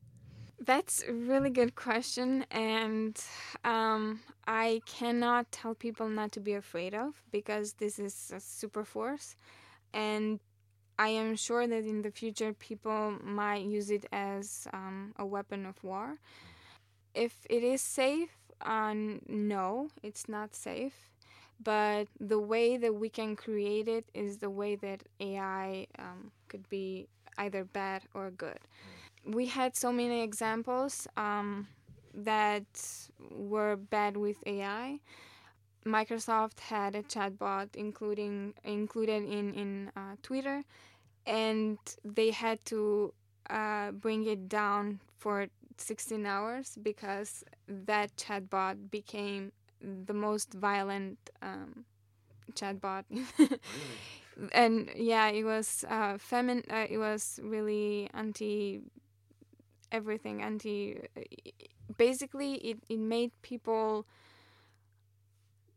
That's 0.59 1.03
a 1.03 1.13
really 1.13 1.49
good 1.49 1.75
question, 1.75 2.45
and 2.49 3.21
um, 3.63 4.21
I 4.47 4.81
cannot 4.85 5.51
tell 5.51 5.75
people 5.75 6.07
not 6.09 6.31
to 6.31 6.39
be 6.39 6.53
afraid 6.53 6.93
of 6.95 7.21
because 7.31 7.73
this 7.73 7.99
is 7.99 8.31
a 8.33 8.39
super 8.39 8.85
force, 8.85 9.35
and 9.93 10.39
I 10.97 11.09
am 11.09 11.35
sure 11.35 11.67
that 11.67 11.85
in 11.85 12.01
the 12.01 12.11
future 12.11 12.53
people 12.53 13.15
might 13.23 13.63
use 13.65 13.89
it 13.91 14.05
as 14.11 14.67
um, 14.73 15.13
a 15.17 15.25
weapon 15.25 15.65
of 15.65 15.83
war. 15.83 16.17
If 17.13 17.45
it 17.49 17.63
is 17.63 17.81
safe, 17.81 18.29
uh, 18.61 18.93
no, 19.27 19.89
it's 20.03 20.27
not 20.27 20.55
safe. 20.55 20.93
But 21.63 22.07
the 22.19 22.39
way 22.39 22.77
that 22.77 22.95
we 22.95 23.09
can 23.09 23.35
create 23.35 23.87
it 23.87 24.05
is 24.13 24.37
the 24.37 24.49
way 24.49 24.75
that 24.75 25.03
AI 25.19 25.87
um, 25.97 26.31
could 26.49 26.67
be 26.69 27.07
either 27.37 27.63
bad 27.63 28.03
or 28.13 28.31
good. 28.31 28.59
We 29.25 29.47
had 29.47 29.75
so 29.75 29.91
many 29.91 30.21
examples 30.23 31.07
um, 31.17 31.67
that 32.13 32.65
were 33.31 33.75
bad 33.75 34.17
with 34.17 34.37
AI. 34.45 34.99
Microsoft 35.87 36.59
had 36.61 36.95
a 36.95 37.03
chatbot 37.03 37.75
including 37.75 38.53
included 38.63 39.23
in 39.23 39.53
in 39.53 39.91
uh, 39.95 40.15
Twitter, 40.23 40.63
and 41.25 41.77
they 42.03 42.31
had 42.31 42.63
to 42.65 43.13
uh, 43.49 43.91
bring 43.91 44.25
it 44.25 44.49
down 44.49 44.99
for 45.17 45.47
16 45.77 46.25
hours 46.25 46.77
because 46.81 47.43
that 47.67 48.15
chatbot 48.17 48.91
became 48.91 49.51
the 49.81 50.13
most 50.13 50.53
violent 50.53 51.17
um, 51.41 51.85
chatbot. 52.53 53.03
really? 53.39 53.59
And 54.53 54.89
yeah, 54.95 55.27
it 55.29 55.43
was 55.43 55.85
uh, 55.89 56.15
femin. 56.17 56.63
Uh, 56.71 56.87
it 56.89 56.97
was 56.97 57.39
really 57.43 58.09
anti 58.13 58.81
everything. 59.91 60.41
Anti. 60.41 60.97
Basically, 61.97 62.55
it 62.55 62.77
it 62.89 62.99
made 62.99 63.31
people 63.41 64.05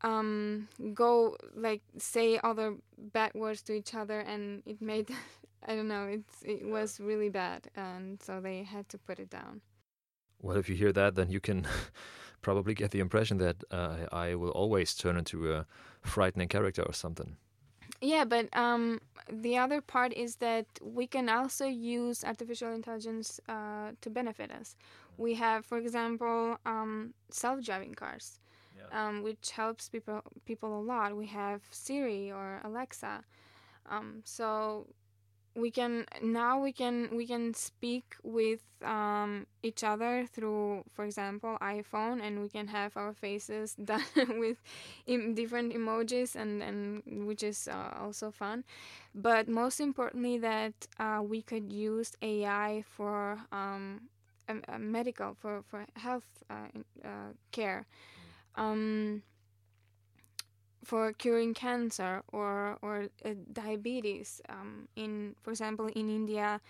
um 0.02 0.68
go 0.94 1.36
like 1.54 1.82
say 1.96 2.38
other 2.44 2.76
bad 3.12 3.32
words 3.34 3.62
to 3.62 3.72
each 3.72 3.94
other 3.94 4.20
and 4.20 4.62
it 4.66 4.80
made 4.80 5.10
i 5.66 5.74
don't 5.74 5.88
know 5.88 6.06
it's 6.06 6.42
it 6.44 6.66
was 6.66 7.00
really 7.00 7.28
bad 7.28 7.68
and 7.76 8.22
so 8.22 8.40
they 8.40 8.62
had 8.62 8.88
to 8.88 8.98
put 8.98 9.18
it 9.18 9.30
down. 9.30 9.60
Well 10.40 10.56
if 10.56 10.68
you 10.68 10.76
hear 10.76 10.92
that 10.92 11.14
then 11.16 11.30
you 11.30 11.40
can 11.40 11.66
probably 12.42 12.74
get 12.74 12.92
the 12.92 13.00
impression 13.00 13.38
that 13.38 13.56
uh, 13.70 14.06
i 14.12 14.34
will 14.34 14.50
always 14.50 14.94
turn 14.94 15.16
into 15.16 15.52
a 15.52 15.66
frightening 16.02 16.48
character 16.48 16.82
or 16.82 16.92
something. 16.92 17.36
Yeah 18.00 18.24
but 18.24 18.48
um 18.56 19.00
the 19.30 19.58
other 19.58 19.80
part 19.80 20.12
is 20.12 20.36
that 20.36 20.66
we 20.80 21.06
can 21.06 21.28
also 21.28 21.66
use 21.66 22.24
artificial 22.24 22.72
intelligence 22.72 23.40
uh, 23.48 23.90
to 24.00 24.08
benefit 24.08 24.50
us. 24.50 24.76
We 25.18 25.34
have 25.34 25.66
for 25.66 25.76
example 25.78 26.56
um, 26.64 27.12
self-driving 27.30 27.94
cars 27.94 28.38
um, 28.92 29.22
which 29.22 29.50
helps 29.50 29.88
people 29.88 30.22
people 30.44 30.78
a 30.78 30.82
lot. 30.82 31.16
We 31.16 31.26
have 31.26 31.62
Siri 31.70 32.30
or 32.30 32.60
Alexa, 32.64 33.24
um, 33.88 34.22
so 34.24 34.86
we 35.58 35.70
can 35.70 36.06
now 36.22 36.60
we 36.60 36.72
can 36.72 37.08
we 37.12 37.26
can 37.26 37.52
speak 37.52 38.14
with 38.22 38.60
um, 38.84 39.46
each 39.62 39.82
other 39.82 40.24
through, 40.32 40.84
for 40.92 41.04
example, 41.04 41.58
iPhone, 41.60 42.22
and 42.22 42.40
we 42.40 42.48
can 42.48 42.68
have 42.68 42.96
our 42.96 43.12
faces 43.12 43.74
done 43.84 44.38
with 44.38 44.62
different 45.06 45.72
emojis, 45.74 46.36
and 46.36 46.62
and 46.62 47.26
which 47.26 47.42
is 47.42 47.68
uh, 47.68 47.98
also 48.00 48.30
fun. 48.30 48.64
But 49.14 49.48
most 49.48 49.80
importantly, 49.80 50.38
that 50.38 50.74
uh, 50.98 51.20
we 51.22 51.42
could 51.42 51.72
use 51.72 52.12
AI 52.22 52.84
for 52.86 53.38
um, 53.52 54.02
a 54.48 54.78
medical 54.78 55.34
for 55.34 55.62
for 55.68 55.84
health 55.96 56.28
uh, 56.48 56.68
uh 57.04 57.32
care 57.50 57.86
um, 58.58 59.22
for 60.84 61.12
curing 61.12 61.54
cancer 61.54 62.22
or 62.32 62.78
or 62.82 63.08
uh, 63.24 63.30
diabetes. 63.52 64.40
Um, 64.48 64.88
in 64.96 65.34
for 65.42 65.50
example, 65.50 65.86
in 65.86 66.10
India, 66.10 66.60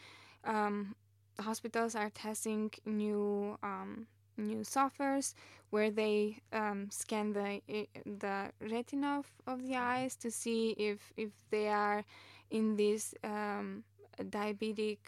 um, 0.45 0.95
hospitals 1.41 1.95
are 1.95 2.11
testing 2.11 2.71
new 2.85 3.59
um, 3.63 4.07
new 4.37 4.61
softwares 4.61 5.35
where 5.71 5.91
they 5.91 6.39
um, 6.53 6.89
scan 6.91 7.33
the 7.33 7.61
the 8.05 8.51
retina 8.61 9.19
of, 9.19 9.27
of 9.47 9.67
the 9.67 9.77
eyes 9.77 10.17
to 10.17 10.31
see 10.31 10.71
if 10.79 11.13
if 11.17 11.31
they 11.51 11.69
are 11.69 12.05
in 12.51 12.77
this 12.77 13.15
um, 13.25 13.85
diabetic 14.21 14.99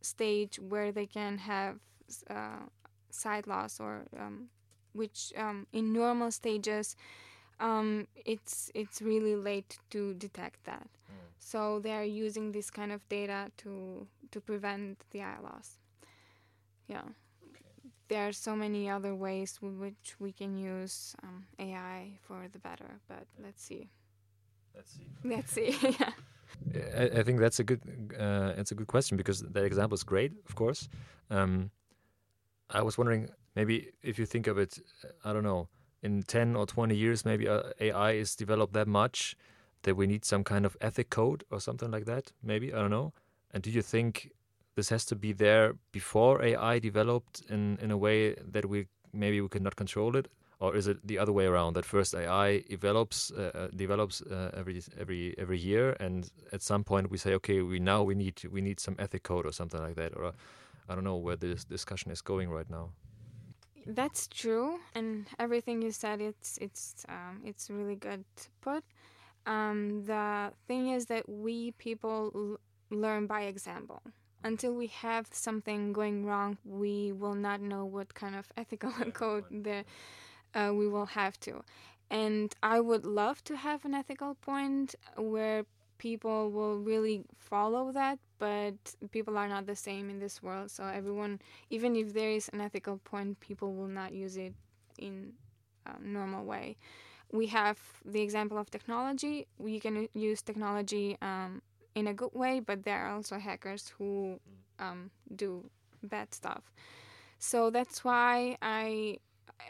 stage 0.00 0.58
where 0.68 0.92
they 0.92 1.06
can 1.06 1.38
have 1.38 1.76
uh, 2.30 2.64
sight 3.10 3.46
loss 3.46 3.80
or 3.80 4.04
um, 4.18 4.48
which 4.98 5.32
um, 5.36 5.66
in 5.72 5.92
normal 5.92 6.30
stages 6.30 6.96
um, 7.60 8.06
it's 8.24 8.70
it's 8.74 9.02
really 9.02 9.36
late 9.36 9.78
to 9.90 10.14
detect 10.14 10.64
that. 10.64 10.88
Mm. 11.10 11.28
So 11.38 11.80
they 11.80 11.92
are 11.92 12.04
using 12.04 12.52
this 12.52 12.70
kind 12.70 12.92
of 12.92 13.08
data 13.08 13.50
to 13.58 14.06
to 14.30 14.40
prevent 14.40 14.98
the 15.10 15.22
eye 15.22 15.40
loss. 15.42 15.78
Yeah. 16.86 17.02
Okay. 17.50 17.64
There 18.08 18.28
are 18.28 18.32
so 18.32 18.56
many 18.56 18.88
other 18.88 19.14
ways 19.14 19.58
with 19.60 19.74
which 19.74 20.16
we 20.18 20.32
can 20.32 20.56
use 20.56 21.14
um, 21.22 21.46
AI 21.58 22.18
for 22.20 22.48
the 22.52 22.58
better, 22.58 23.00
but 23.08 23.26
let's 23.42 23.62
see. 23.62 23.90
Let's 24.74 24.92
see. 24.92 25.06
Let's 25.24 25.52
see. 25.52 25.76
yeah. 26.00 26.12
I, 26.96 27.18
I, 27.18 27.22
think 27.24 27.40
that's 27.40 27.58
a 27.58 27.64
good 27.64 27.80
uh, 28.18 28.52
it's 28.56 28.70
a 28.70 28.74
good 28.74 28.86
question 28.86 29.16
because 29.16 29.40
that 29.42 29.64
example 29.64 29.94
is 29.94 30.04
great, 30.04 30.32
of 30.48 30.54
course. 30.54 30.88
Um, 31.30 31.70
I 32.70 32.82
was 32.82 32.96
wondering 32.96 33.28
maybe 33.58 33.76
if 34.02 34.14
you 34.20 34.26
think 34.26 34.46
of 34.46 34.56
it, 34.56 34.78
I 35.24 35.32
don't 35.32 35.42
know, 35.42 35.68
in 36.02 36.22
10 36.22 36.54
or 36.54 36.64
20 36.64 36.94
years, 36.94 37.24
maybe 37.24 37.48
uh, 37.48 37.62
AI 37.80 38.12
is 38.12 38.36
developed 38.36 38.72
that 38.74 38.86
much 38.86 39.34
that 39.82 39.96
we 39.96 40.06
need 40.06 40.24
some 40.24 40.44
kind 40.44 40.64
of 40.64 40.76
ethic 40.80 41.10
code 41.10 41.42
or 41.50 41.60
something 41.60 41.90
like 41.90 42.04
that. 42.04 42.32
Maybe, 42.40 42.72
I 42.72 42.78
don't 42.82 42.90
know. 42.98 43.12
And 43.52 43.62
do 43.62 43.70
you 43.70 43.82
think 43.82 44.30
this 44.76 44.90
has 44.90 45.04
to 45.06 45.16
be 45.16 45.32
there 45.32 45.74
before 45.90 46.40
AI 46.50 46.78
developed 46.78 47.42
in, 47.48 47.78
in 47.82 47.90
a 47.90 47.96
way 47.96 48.34
that 48.34 48.66
we 48.66 48.86
maybe 49.12 49.40
we 49.40 49.48
could 49.48 49.62
not 49.62 49.74
control 49.74 50.14
it? 50.16 50.28
Or 50.60 50.76
is 50.76 50.86
it 50.86 50.98
the 51.04 51.18
other 51.18 51.32
way 51.32 51.46
around 51.46 51.74
that 51.74 51.84
first 51.84 52.14
AI 52.14 52.62
develops 52.68 53.32
uh, 53.32 53.50
uh, 53.54 53.68
develops 53.84 54.22
uh, 54.22 54.50
every 54.60 54.82
every 55.02 55.34
every 55.38 55.58
year, 55.70 55.96
and 56.00 56.30
at 56.52 56.62
some 56.62 56.82
point 56.82 57.10
we 57.12 57.18
say, 57.18 57.32
okay, 57.34 57.62
we 57.62 57.78
now 57.78 58.02
we 58.02 58.14
need 58.14 58.36
we 58.50 58.60
need 58.60 58.80
some 58.80 58.96
ethic 58.98 59.22
code 59.22 59.46
or 59.46 59.52
something 59.52 59.80
like 59.86 59.94
that, 59.94 60.16
or 60.16 60.32
I 60.88 60.94
don't 60.94 61.04
know 61.04 61.20
where 61.26 61.36
this 61.36 61.64
discussion 61.64 62.10
is 62.10 62.22
going 62.22 62.50
right 62.50 62.70
now. 62.70 62.90
That's 63.88 64.28
true, 64.28 64.80
and 64.94 65.26
everything 65.38 65.80
you 65.80 65.92
said, 65.92 66.20
it's 66.20 66.58
it's 66.58 67.06
um, 67.08 67.40
it's 67.44 67.70
really 67.70 67.96
good 67.96 68.22
to 68.36 68.48
put. 68.60 68.84
Um, 69.46 70.04
the 70.04 70.52
thing 70.68 70.90
is 70.90 71.06
that 71.06 71.28
we 71.28 71.72
people 71.72 72.32
l- 72.34 72.60
learn 72.98 73.26
by 73.26 73.42
example. 73.42 74.02
Until 74.44 74.74
we 74.74 74.88
have 74.88 75.28
something 75.32 75.92
going 75.92 76.26
wrong, 76.26 76.58
we 76.64 77.12
will 77.12 77.34
not 77.34 77.60
know 77.60 77.84
what 77.86 78.14
kind 78.14 78.36
of 78.36 78.52
ethical 78.58 78.92
code 79.12 79.44
the, 79.50 79.84
uh, 80.54 80.72
we 80.74 80.88
will 80.88 81.06
have 81.06 81.38
to. 81.40 81.62
And 82.10 82.54
I 82.62 82.80
would 82.80 83.04
love 83.06 83.44
to 83.44 83.56
have 83.56 83.84
an 83.84 83.94
ethical 83.94 84.34
point 84.36 84.94
where 85.16 85.64
people 85.98 86.50
will 86.50 86.78
really 86.78 87.24
follow 87.36 87.92
that, 87.92 88.18
but 88.38 88.74
people 89.10 89.36
are 89.36 89.48
not 89.48 89.66
the 89.66 89.76
same 89.76 90.08
in 90.10 90.18
this 90.18 90.42
world. 90.42 90.70
So 90.70 90.84
everyone, 90.84 91.40
even 91.70 91.96
if 91.96 92.14
there 92.14 92.30
is 92.30 92.48
an 92.52 92.60
ethical 92.60 92.98
point, 92.98 93.40
people 93.40 93.74
will 93.74 93.88
not 93.88 94.12
use 94.12 94.36
it 94.36 94.54
in 94.98 95.32
a 95.86 96.00
normal 96.02 96.44
way. 96.44 96.76
We 97.32 97.46
have 97.48 97.78
the 98.04 98.20
example 98.20 98.56
of 98.58 98.70
technology. 98.70 99.46
We 99.58 99.80
can 99.80 100.08
use 100.14 100.40
technology 100.40 101.18
um, 101.20 101.62
in 101.94 102.06
a 102.06 102.14
good 102.14 102.32
way, 102.32 102.60
but 102.60 102.84
there 102.84 102.98
are 102.98 103.14
also 103.14 103.38
hackers 103.38 103.92
who 103.98 104.40
um, 104.78 105.10
do 105.34 105.68
bad 106.02 106.32
stuff. 106.32 106.62
So 107.38 107.70
that's 107.70 108.04
why 108.04 108.56
I 108.62 109.18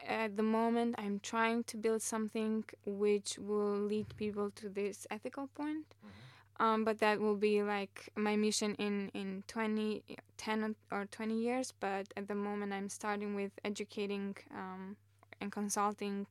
at 0.07 0.37
the 0.37 0.42
moment 0.42 0.95
i'm 0.99 1.18
trying 1.21 1.62
to 1.64 1.76
build 1.76 2.02
something 2.02 2.64
which 2.87 3.38
will 3.38 3.78
lead 3.78 4.07
people 4.16 4.50
to 4.50 4.68
this 4.68 5.07
ethical 5.11 5.49
point. 5.54 5.87
Mm-hmm. 5.88 6.64
um, 6.64 6.85
but 6.85 6.99
that 6.99 7.21
will 7.21 7.37
be 7.37 7.62
like 7.62 8.09
my 8.16 8.37
mission 8.37 8.75
in 8.76 9.11
in 9.14 9.45
20 9.47 10.02
10 10.37 10.75
or 10.92 11.07
20 11.07 11.35
years. 11.35 11.73
But 11.80 12.07
at 12.16 12.28
the 12.28 12.35
moment 12.35 12.73
i'm 12.73 12.88
starting 12.88 13.35
with 13.35 13.52
educating 13.64 14.37
um, 14.54 14.97
and 15.40 15.52
consulting 15.52 16.26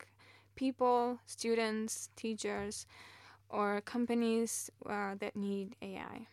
people 0.55 1.19
students 1.25 2.09
teachers 2.15 2.85
or 3.49 3.81
companies 3.81 4.69
uh, 4.85 5.15
that 5.19 5.35
need 5.35 5.75
ai 5.81 6.27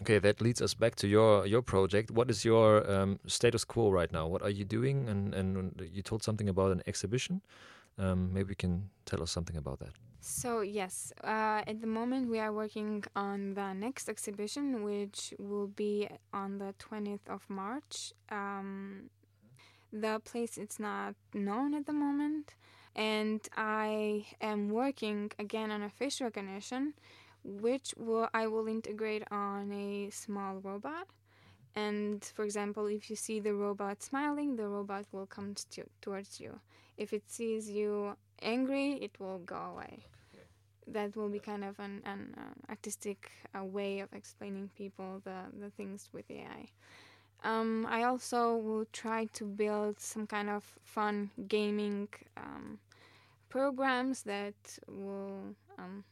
Okay, 0.00 0.18
that 0.18 0.40
leads 0.40 0.60
us 0.60 0.74
back 0.74 0.96
to 0.96 1.06
your 1.06 1.46
your 1.46 1.62
project. 1.62 2.10
What 2.10 2.30
is 2.30 2.44
your 2.44 2.90
um, 2.90 3.18
status 3.26 3.64
quo 3.64 3.90
right 3.90 4.12
now? 4.12 4.26
What 4.26 4.42
are 4.42 4.50
you 4.50 4.64
doing? 4.64 5.08
And 5.08 5.34
and 5.34 5.80
you 5.92 6.02
told 6.02 6.22
something 6.22 6.48
about 6.48 6.72
an 6.72 6.82
exhibition. 6.86 7.40
Um, 7.96 8.34
maybe 8.34 8.50
you 8.50 8.56
can 8.56 8.90
tell 9.04 9.22
us 9.22 9.30
something 9.30 9.56
about 9.56 9.78
that. 9.78 9.92
So 10.20 10.62
yes, 10.62 11.12
uh, 11.22 11.62
at 11.66 11.80
the 11.80 11.86
moment 11.86 12.28
we 12.28 12.40
are 12.40 12.52
working 12.52 13.04
on 13.14 13.54
the 13.54 13.72
next 13.72 14.08
exhibition, 14.08 14.82
which 14.82 15.34
will 15.38 15.68
be 15.68 16.08
on 16.32 16.58
the 16.58 16.74
twentieth 16.78 17.28
of 17.28 17.42
March. 17.48 18.12
Um, 18.30 19.10
the 19.92 20.20
place 20.24 20.58
is 20.58 20.80
not 20.80 21.14
known 21.34 21.74
at 21.74 21.86
the 21.86 21.92
moment, 21.92 22.54
and 22.96 23.40
I 23.56 24.26
am 24.40 24.70
working 24.70 25.30
again 25.38 25.70
on 25.70 25.82
a 25.82 25.88
face 25.88 26.20
recognition, 26.20 26.94
which 27.44 27.94
will 27.96 28.28
I 28.34 28.46
will 28.46 28.66
integrate 28.66 29.24
on 29.30 29.72
a 29.72 30.10
small 30.10 30.56
robot. 30.56 31.06
And 31.76 32.24
for 32.24 32.44
example, 32.44 32.86
if 32.86 33.10
you 33.10 33.16
see 33.16 33.40
the 33.40 33.54
robot 33.54 34.02
smiling, 34.02 34.56
the 34.56 34.68
robot 34.68 35.06
will 35.12 35.26
come 35.26 35.54
to, 35.72 35.84
towards 36.00 36.40
you. 36.40 36.60
If 36.96 37.12
it 37.12 37.24
sees 37.26 37.68
you 37.68 38.16
angry, 38.42 38.92
it 39.02 39.18
will 39.18 39.38
go 39.40 39.56
away. 39.56 40.04
That 40.86 41.16
will 41.16 41.28
be 41.28 41.40
kind 41.40 41.64
of 41.64 41.78
an, 41.80 42.02
an 42.04 42.34
uh, 42.38 42.70
artistic 42.70 43.32
uh, 43.58 43.64
way 43.64 44.00
of 44.00 44.12
explaining 44.12 44.70
people 44.76 45.20
the, 45.24 45.46
the 45.58 45.70
things 45.70 46.08
with 46.12 46.30
AI. 46.30 46.68
Um, 47.42 47.86
I 47.90 48.04
also 48.04 48.56
will 48.56 48.86
try 48.92 49.26
to 49.34 49.44
build 49.44 50.00
some 50.00 50.26
kind 50.26 50.48
of 50.48 50.64
fun 50.82 51.30
gaming 51.48 52.08
um, 52.36 52.78
programs 53.48 54.22
that 54.22 54.54
will 54.88 55.54
um, 55.78 56.04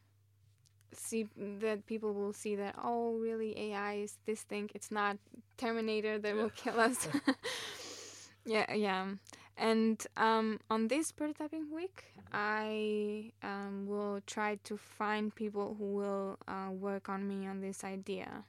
see 0.93 1.29
that 1.61 1.87
people 1.87 2.13
will 2.13 2.33
see 2.33 2.57
that 2.57 2.75
oh 2.83 3.15
really 3.15 3.59
AI 3.73 3.95
is 3.95 4.19
this 4.27 4.43
thing. 4.43 4.71
It's 4.75 4.91
not 4.91 5.17
Terminator 5.57 6.19
that 6.19 6.35
will 6.35 6.51
kill 6.51 6.79
us. 6.81 7.09
Yeah 8.45 8.73
yeah. 8.75 9.07
And 9.57 10.05
um, 10.17 10.59
on 10.71 10.89
this 10.89 11.13
prototyping 11.13 11.71
week 11.71 12.05
I 12.33 13.33
um, 13.43 13.87
will 13.87 14.21
try 14.27 14.59
to 14.65 14.77
find 14.77 15.35
people 15.35 15.77
who 15.79 15.85
will 15.85 16.39
uh, 16.49 16.71
work 16.71 17.09
on 17.09 17.29
me 17.29 17.47
on 17.47 17.61
this 17.61 17.85
idea. 17.85 18.45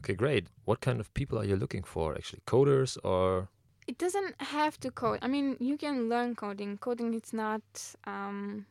Okay 0.00 0.14
great. 0.14 0.46
What 0.64 0.80
kind 0.80 1.00
of 1.00 1.12
people 1.14 1.38
are 1.38 1.44
you 1.44 1.56
looking 1.56 1.82
for? 1.82 2.14
Actually 2.14 2.42
coders 2.46 2.96
or? 3.02 3.48
It 3.86 3.98
doesn't 3.98 4.40
have 4.40 4.78
to 4.80 4.90
code. 4.90 5.18
I 5.22 5.28
mean 5.28 5.56
you 5.58 5.76
can 5.76 6.08
learn 6.08 6.36
coding. 6.36 6.78
Coding 6.78 7.14
it's 7.14 7.32
not 7.32 7.62
um, 8.04 8.66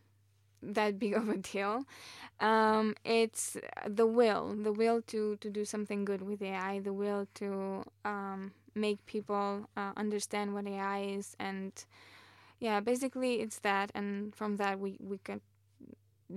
that 0.74 1.00
big 1.00 1.14
of 1.14 1.30
a 1.30 1.38
deal. 1.38 1.86
Um, 2.40 2.96
it's 3.06 3.58
the 3.88 4.06
will, 4.06 4.56
the 4.56 4.72
will 4.72 5.02
to 5.04 5.38
to 5.38 5.50
do 5.50 5.66
something 5.66 6.06
good 6.06 6.22
with 6.22 6.42
AI, 6.42 6.80
the 6.80 6.94
will 6.94 7.28
to 7.36 7.84
um, 8.04 8.52
make 8.76 9.06
people 9.06 9.70
uh, 9.78 9.94
understand 9.96 10.54
what 10.54 10.68
AI 10.68 11.02
is, 11.02 11.36
and 11.40 11.72
yeah, 12.60 12.80
basically 12.82 13.42
it's 13.42 13.60
that, 13.60 13.92
and 13.96 14.36
from 14.36 14.58
that 14.58 14.80
we 14.80 14.98
we 15.00 15.18
can 15.20 15.42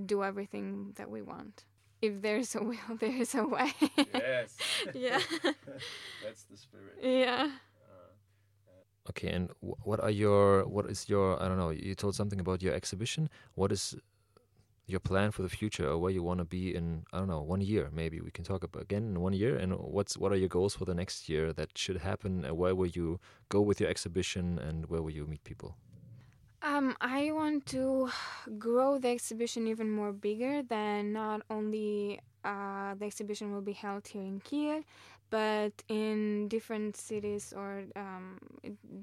do 0.07 0.23
everything 0.23 0.93
that 0.97 1.11
we 1.11 1.23
want. 1.23 1.65
If 2.01 2.23
there's 2.23 2.55
a 2.55 2.63
will, 2.63 2.79
there's 3.01 3.35
a 3.35 3.45
way. 3.47 3.73
yes. 4.15 4.57
yeah. 4.95 5.21
That's 6.23 6.45
the 6.45 6.57
spirit. 6.57 6.99
Yeah. 7.03 7.51
Okay, 9.11 9.29
and 9.29 9.49
what 9.61 10.01
are 10.01 10.11
your 10.11 10.67
what 10.67 10.85
is 10.87 11.09
your 11.09 11.43
I 11.43 11.49
don't 11.49 11.57
know? 11.57 11.71
You 11.71 11.95
told 11.95 12.15
something 12.15 12.41
about 12.41 12.63
your 12.63 12.75
exhibition. 12.75 13.31
What 13.55 13.73
is 13.73 13.97
your 14.89 14.99
plan 15.01 15.31
for 15.31 15.43
the 15.43 15.49
future 15.49 15.87
or 15.87 15.99
where 15.99 16.11
you 16.11 16.23
want 16.23 16.39
to 16.41 16.45
be 16.45 16.75
in 16.75 17.05
I 17.13 17.19
don't 17.19 17.29
know 17.29 17.43
one 17.43 17.61
year 17.61 17.91
maybe 17.93 18.21
we 18.21 18.31
can 18.31 18.45
talk 18.45 18.65
about 18.65 18.83
again 18.83 19.05
in 19.11 19.21
one 19.21 19.35
year 19.35 19.55
and 19.57 19.75
what's 19.75 20.17
what 20.17 20.33
are 20.33 20.37
your 20.37 20.49
goals 20.49 20.75
for 20.75 20.87
the 20.87 20.95
next 20.95 21.29
year 21.29 21.53
that 21.53 21.77
should 21.77 21.99
happen 21.99 22.45
and 22.45 22.57
where 22.57 22.75
will 22.75 22.89
you 22.89 23.21
go 23.51 23.61
with 23.61 23.81
your 23.81 23.91
exhibition 23.91 24.59
and 24.59 24.87
where 24.87 25.03
will 25.03 25.13
you 25.13 25.27
meet 25.27 25.45
people? 25.45 25.77
Um, 26.63 26.97
I 27.01 27.31
want 27.31 27.67
to 27.67 28.11
grow 28.59 28.99
the 28.99 29.09
exhibition 29.09 29.69
even 29.69 29.91
more 29.91 30.13
bigger 30.13 30.63
than 30.63 31.13
not 31.13 31.43
only 31.51 32.19
uh, 32.45 32.95
the 32.97 33.05
exhibition 33.05 33.53
will 33.53 33.61
be 33.61 33.73
held 33.73 34.09
here 34.09 34.23
in 34.23 34.41
Kiel, 34.41 34.83
but 35.31 35.73
in 35.89 36.49
different 36.49 36.97
cities 36.97 37.53
or 37.57 37.85
um, 37.95 38.39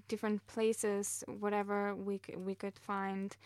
different 0.09 0.45
places, 0.47 1.23
whatever 1.39 1.95
we 1.95 2.19
we 2.35 2.55
could 2.55 2.77
find 2.77 3.37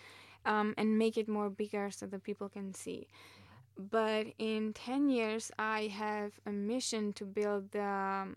um, 0.46 0.74
and 0.78 0.98
make 0.98 1.18
it 1.18 1.28
more 1.28 1.50
bigger 1.50 1.90
so 1.92 2.06
that 2.08 2.24
people 2.24 2.50
can 2.50 2.74
see. 2.74 3.08
But 3.78 4.28
in 4.38 4.74
10 4.74 5.10
years, 5.10 5.52
I 5.58 5.88
have 5.88 6.34
a 6.46 6.52
mission 6.52 7.14
to 7.14 7.26
build 7.26 7.72
the, 7.72 7.84
um, 7.84 8.36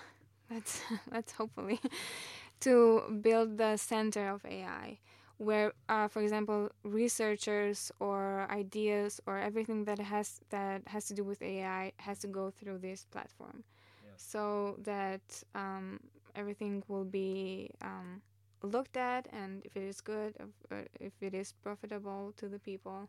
let's, 0.50 0.80
let's 1.12 1.32
hopefully, 1.32 1.80
to 2.60 3.20
build 3.22 3.58
the 3.58 3.76
center 3.76 4.28
of 4.28 4.44
AI 4.44 4.98
where 5.38 5.72
uh, 5.88 6.08
for 6.08 6.22
example 6.22 6.70
researchers 6.82 7.92
or 8.00 8.46
ideas 8.50 9.20
or 9.26 9.38
everything 9.38 9.84
that 9.84 9.98
has 9.98 10.40
that 10.50 10.82
has 10.86 11.06
to 11.06 11.14
do 11.14 11.22
with 11.22 11.42
ai 11.42 11.92
has 11.98 12.18
to 12.18 12.26
go 12.26 12.50
through 12.50 12.78
this 12.78 13.04
platform 13.10 13.62
yeah. 14.02 14.10
so 14.16 14.76
that 14.82 15.20
um, 15.54 16.00
everything 16.34 16.82
will 16.88 17.04
be 17.04 17.70
um, 17.82 18.22
looked 18.66 18.96
at 18.96 19.26
and 19.32 19.62
if 19.64 19.76
it 19.76 19.82
is 19.82 20.00
good 20.00 20.34
uh, 20.70 20.76
if 21.00 21.12
it 21.20 21.34
is 21.34 21.52
profitable 21.52 22.32
to 22.36 22.48
the 22.48 22.58
people 22.58 23.08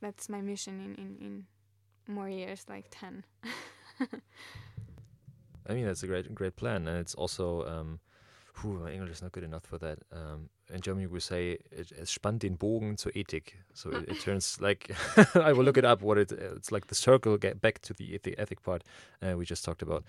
that's 0.00 0.28
my 0.28 0.40
mission 0.40 0.80
in 0.80 0.94
in, 0.94 1.16
in 1.26 1.46
more 2.14 2.28
years 2.28 2.64
like 2.68 2.86
10 2.90 3.24
i 5.68 5.74
mean 5.74 5.84
that's 5.84 6.02
a 6.02 6.06
great 6.06 6.34
great 6.34 6.56
plan 6.56 6.88
and 6.88 6.98
it's 6.98 7.14
also 7.14 7.64
um 7.66 8.00
whew, 8.60 8.80
my 8.80 8.90
english 8.90 9.10
is 9.10 9.22
not 9.22 9.32
good 9.32 9.44
enough 9.44 9.64
for 9.64 9.78
that. 9.78 9.98
Um 10.12 10.48
in 10.72 10.80
germany 10.80 11.06
we 11.06 11.20
say 11.20 11.58
it, 11.70 11.92
es 11.98 12.10
spannt 12.10 12.40
den 12.40 12.56
bogen 12.56 12.98
zur 12.98 13.12
ethik. 13.12 13.56
So 13.74 13.90
it, 13.90 14.08
it 14.08 14.20
turns 14.20 14.60
like 14.68 14.90
i 15.34 15.52
will 15.52 15.64
look 15.64 15.78
it 15.78 15.84
up 15.84 16.02
what 16.02 16.18
it 16.18 16.32
it's 16.32 16.72
like 16.72 16.86
the 16.86 16.94
circle 16.94 17.36
get 17.38 17.60
back 17.60 17.80
to 17.82 17.94
the 17.94 18.14
ethic, 18.14 18.34
ethic 18.38 18.62
part 18.62 18.82
uh, 19.22 19.36
we 19.36 19.44
just 19.44 19.64
talked 19.64 19.82
about. 19.82 20.04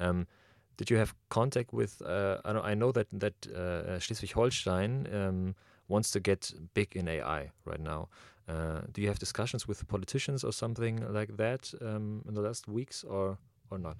Um 0.00 0.26
did 0.76 0.90
you 0.90 0.96
have 0.96 1.14
contact 1.28 1.72
with? 1.72 2.02
Uh, 2.02 2.38
I 2.44 2.52
know 2.52 2.62
I 2.62 2.74
know 2.74 2.92
that 2.92 3.06
that 3.12 3.46
uh, 3.46 3.98
Schleswig-Holstein 3.98 5.06
um, 5.12 5.54
wants 5.88 6.10
to 6.12 6.20
get 6.20 6.52
big 6.74 6.96
in 6.96 7.08
AI 7.08 7.50
right 7.64 7.80
now. 7.80 8.08
Uh, 8.48 8.80
do 8.92 9.00
you 9.00 9.08
have 9.08 9.18
discussions 9.18 9.66
with 9.66 9.86
politicians 9.88 10.44
or 10.44 10.52
something 10.52 11.02
like 11.12 11.36
that 11.36 11.72
um, 11.80 12.22
in 12.28 12.34
the 12.34 12.40
last 12.40 12.68
weeks, 12.68 13.04
or 13.04 13.38
or 13.70 13.78
not? 13.78 13.96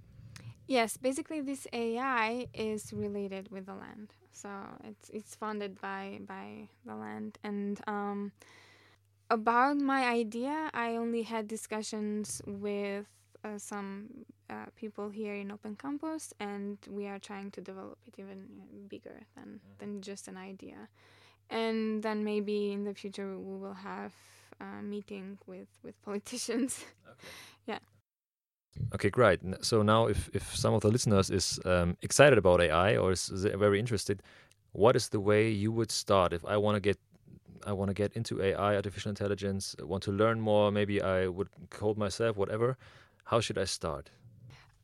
Yes, 0.66 0.96
basically 0.96 1.40
this 1.40 1.66
AI 1.72 2.46
is 2.54 2.92
related 2.92 3.50
with 3.50 3.66
the 3.66 3.74
land, 3.74 4.14
so 4.32 4.48
it's 4.84 5.10
it's 5.10 5.34
funded 5.34 5.80
by 5.80 6.20
by 6.26 6.68
the 6.84 6.94
land 6.94 7.38
and. 7.44 7.80
Um, 7.86 8.32
about 9.30 9.78
my 9.78 10.04
idea, 10.04 10.70
I 10.74 10.96
only 10.96 11.22
had 11.22 11.48
discussions 11.48 12.42
with 12.46 13.06
uh, 13.44 13.58
some 13.58 14.08
uh, 14.50 14.66
people 14.76 15.08
here 15.08 15.34
in 15.34 15.50
Open 15.50 15.76
Campus, 15.76 16.32
and 16.40 16.78
we 16.88 17.06
are 17.06 17.18
trying 17.18 17.50
to 17.52 17.60
develop 17.60 17.98
it 18.06 18.14
even 18.18 18.46
bigger 18.88 19.26
than 19.36 19.44
mm-hmm. 19.44 19.78
than 19.78 20.00
just 20.00 20.28
an 20.28 20.36
idea. 20.36 20.88
And 21.50 22.02
then 22.02 22.24
maybe 22.24 22.72
in 22.72 22.84
the 22.84 22.94
future 22.94 23.38
we 23.38 23.56
will 23.58 23.74
have 23.74 24.14
a 24.60 24.82
meeting 24.82 25.38
with 25.46 25.68
with 25.82 26.00
politicians. 26.08 26.84
Okay. 27.06 27.28
yeah. 27.66 27.78
Okay, 28.94 29.10
great. 29.10 29.40
So 29.60 29.82
now, 29.82 30.06
if 30.06 30.30
if 30.32 30.56
some 30.56 30.74
of 30.74 30.80
the 30.80 30.88
listeners 30.88 31.30
is 31.30 31.60
um, 31.64 31.96
excited 32.02 32.38
about 32.38 32.60
AI 32.60 32.96
or 32.96 33.12
is, 33.12 33.30
is 33.30 33.44
very 33.44 33.78
interested, 33.78 34.22
what 34.72 34.96
is 34.96 35.08
the 35.08 35.20
way 35.20 35.48
you 35.50 35.70
would 35.70 35.90
start 35.90 36.32
if 36.32 36.44
I 36.44 36.56
want 36.56 36.76
to 36.76 36.80
get 36.80 36.98
I 37.66 37.72
want 37.72 37.88
to 37.88 37.94
get 37.94 38.12
into 38.12 38.42
AI, 38.42 38.76
artificial 38.76 39.08
intelligence, 39.08 39.74
want 39.80 40.02
to 40.04 40.12
learn 40.12 40.40
more. 40.40 40.70
Maybe 40.70 41.00
I 41.00 41.28
would 41.28 41.48
code 41.70 41.96
myself, 41.96 42.36
whatever. 42.36 42.76
How 43.24 43.40
should 43.40 43.58
I 43.58 43.64
start? 43.64 44.10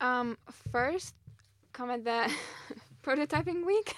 Um, 0.01 0.39
first, 0.73 1.15
come 1.73 1.91
at 1.91 2.05
the 2.05 2.33
prototyping 3.03 3.67
week. 3.67 3.95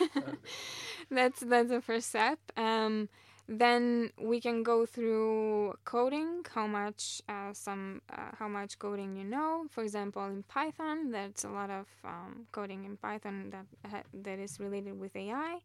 that's 1.11 1.41
that's 1.41 1.69
the 1.69 1.81
first 1.81 2.09
step. 2.09 2.39
Um, 2.57 3.09
then 3.49 4.11
we 4.21 4.41
can 4.41 4.63
go 4.63 4.87
through 4.87 5.75
coding, 5.85 6.45
how 6.55 6.67
much 6.67 7.23
uh, 7.29 7.53
some 7.53 8.01
uh, 8.11 8.31
how 8.39 8.49
much 8.49 8.79
coding 8.79 9.17
you 9.17 9.25
know. 9.25 9.67
For 9.71 9.83
example, 9.83 10.25
in 10.27 10.43
Python, 10.45 11.11
there's 11.11 11.45
a 11.45 11.49
lot 11.51 11.71
of 11.71 11.87
um, 12.05 12.47
coding 12.53 12.85
in 12.85 12.97
Python 12.97 13.51
that 13.51 13.67
ha- 13.91 14.09
that 14.23 14.39
is 14.39 14.59
related 14.59 14.99
with 14.99 15.15
AI, 15.15 15.59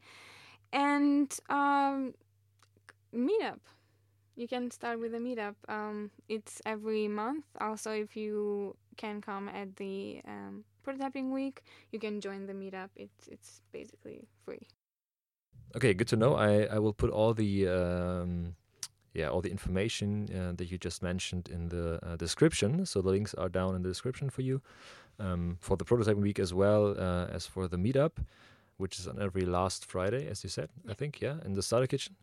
and 0.71 1.35
um, 1.49 2.13
meetup 3.15 3.59
you 4.37 4.47
can 4.47 4.71
start 4.71 4.99
with 4.99 5.13
a 5.15 5.17
meetup. 5.17 5.55
Um, 5.67 6.11
it's 6.29 6.61
every 6.65 7.07
month. 7.07 7.45
Also, 7.59 7.91
if 7.91 8.15
you 8.15 8.75
can 8.95 9.19
come 9.19 9.49
at 9.49 9.75
the 9.75 10.21
um, 10.27 10.63
prototyping 10.85 11.33
week, 11.33 11.63
you 11.91 11.99
can 11.99 12.21
join 12.21 12.45
the 12.45 12.53
meetup. 12.53 12.89
It's 12.95 13.27
it's 13.27 13.61
basically 13.73 14.27
free. 14.45 14.67
Okay, 15.75 15.93
good 15.93 16.07
to 16.09 16.15
know. 16.15 16.35
I, 16.35 16.75
I 16.75 16.79
will 16.79 16.93
put 16.93 17.09
all 17.09 17.33
the 17.33 17.67
um, 17.67 18.55
yeah 19.13 19.29
all 19.29 19.41
the 19.41 19.51
information 19.51 20.29
uh, 20.31 20.53
that 20.55 20.71
you 20.71 20.77
just 20.77 21.01
mentioned 21.01 21.49
in 21.49 21.69
the 21.69 21.99
uh, 22.05 22.15
description. 22.15 22.85
So 22.85 23.01
the 23.01 23.09
links 23.09 23.33
are 23.33 23.49
down 23.49 23.75
in 23.75 23.81
the 23.81 23.89
description 23.89 24.29
for 24.29 24.43
you 24.43 24.61
um, 25.19 25.57
for 25.59 25.75
the 25.77 25.83
prototyping 25.83 26.21
week 26.21 26.39
as 26.39 26.53
well 26.53 26.95
uh, 26.97 27.25
as 27.33 27.47
for 27.47 27.67
the 27.67 27.77
meetup, 27.77 28.11
which 28.77 28.99
is 28.99 29.07
on 29.07 29.19
every 29.19 29.45
last 29.45 29.85
Friday, 29.85 30.27
as 30.29 30.43
you 30.43 30.49
said. 30.49 30.69
I 30.87 30.93
think 30.93 31.21
yeah, 31.21 31.37
in 31.43 31.53
the 31.53 31.63
starter 31.63 31.87
kitchen. 31.87 32.15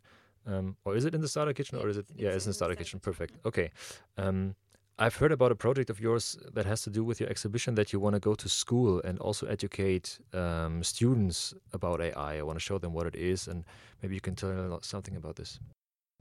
Um, 0.47 0.75
or 0.85 0.95
is 0.95 1.05
it 1.05 1.15
in 1.15 1.21
the 1.21 1.27
starter 1.27 1.53
kitchen, 1.53 1.79
or 1.79 1.89
is 1.89 1.97
it? 1.97 2.05
Yeah, 2.15 2.29
it's 2.29 2.45
in 2.45 2.51
the 2.51 2.53
starter 2.53 2.75
kitchen. 2.75 2.99
Perfect. 2.99 3.33
Okay. 3.45 3.71
Um, 4.17 4.55
I've 4.97 5.15
heard 5.17 5.33
about 5.33 5.51
a 5.51 5.55
project 5.55 5.89
of 5.89 5.99
yours 5.99 6.37
that 6.53 6.65
has 6.65 6.81
to 6.83 6.89
do 6.89 7.03
with 7.03 7.19
your 7.19 7.29
exhibition 7.29 7.75
that 7.75 7.91
you 7.91 7.99
want 7.99 8.13
to 8.13 8.19
go 8.21 8.33
to 8.33 8.47
school 8.47 9.01
and 9.03 9.19
also 9.19 9.45
educate 9.47 10.19
um, 10.33 10.83
students 10.83 11.53
about 11.73 11.99
AI. 11.99 12.37
I 12.37 12.41
want 12.43 12.57
to 12.57 12.63
show 12.63 12.77
them 12.77 12.93
what 12.93 13.05
it 13.05 13.15
is, 13.15 13.49
and 13.49 13.65
maybe 14.01 14.15
you 14.15 14.21
can 14.21 14.35
tell 14.35 14.73
us 14.73 14.87
something 14.87 15.17
about 15.17 15.35
this. 15.35 15.59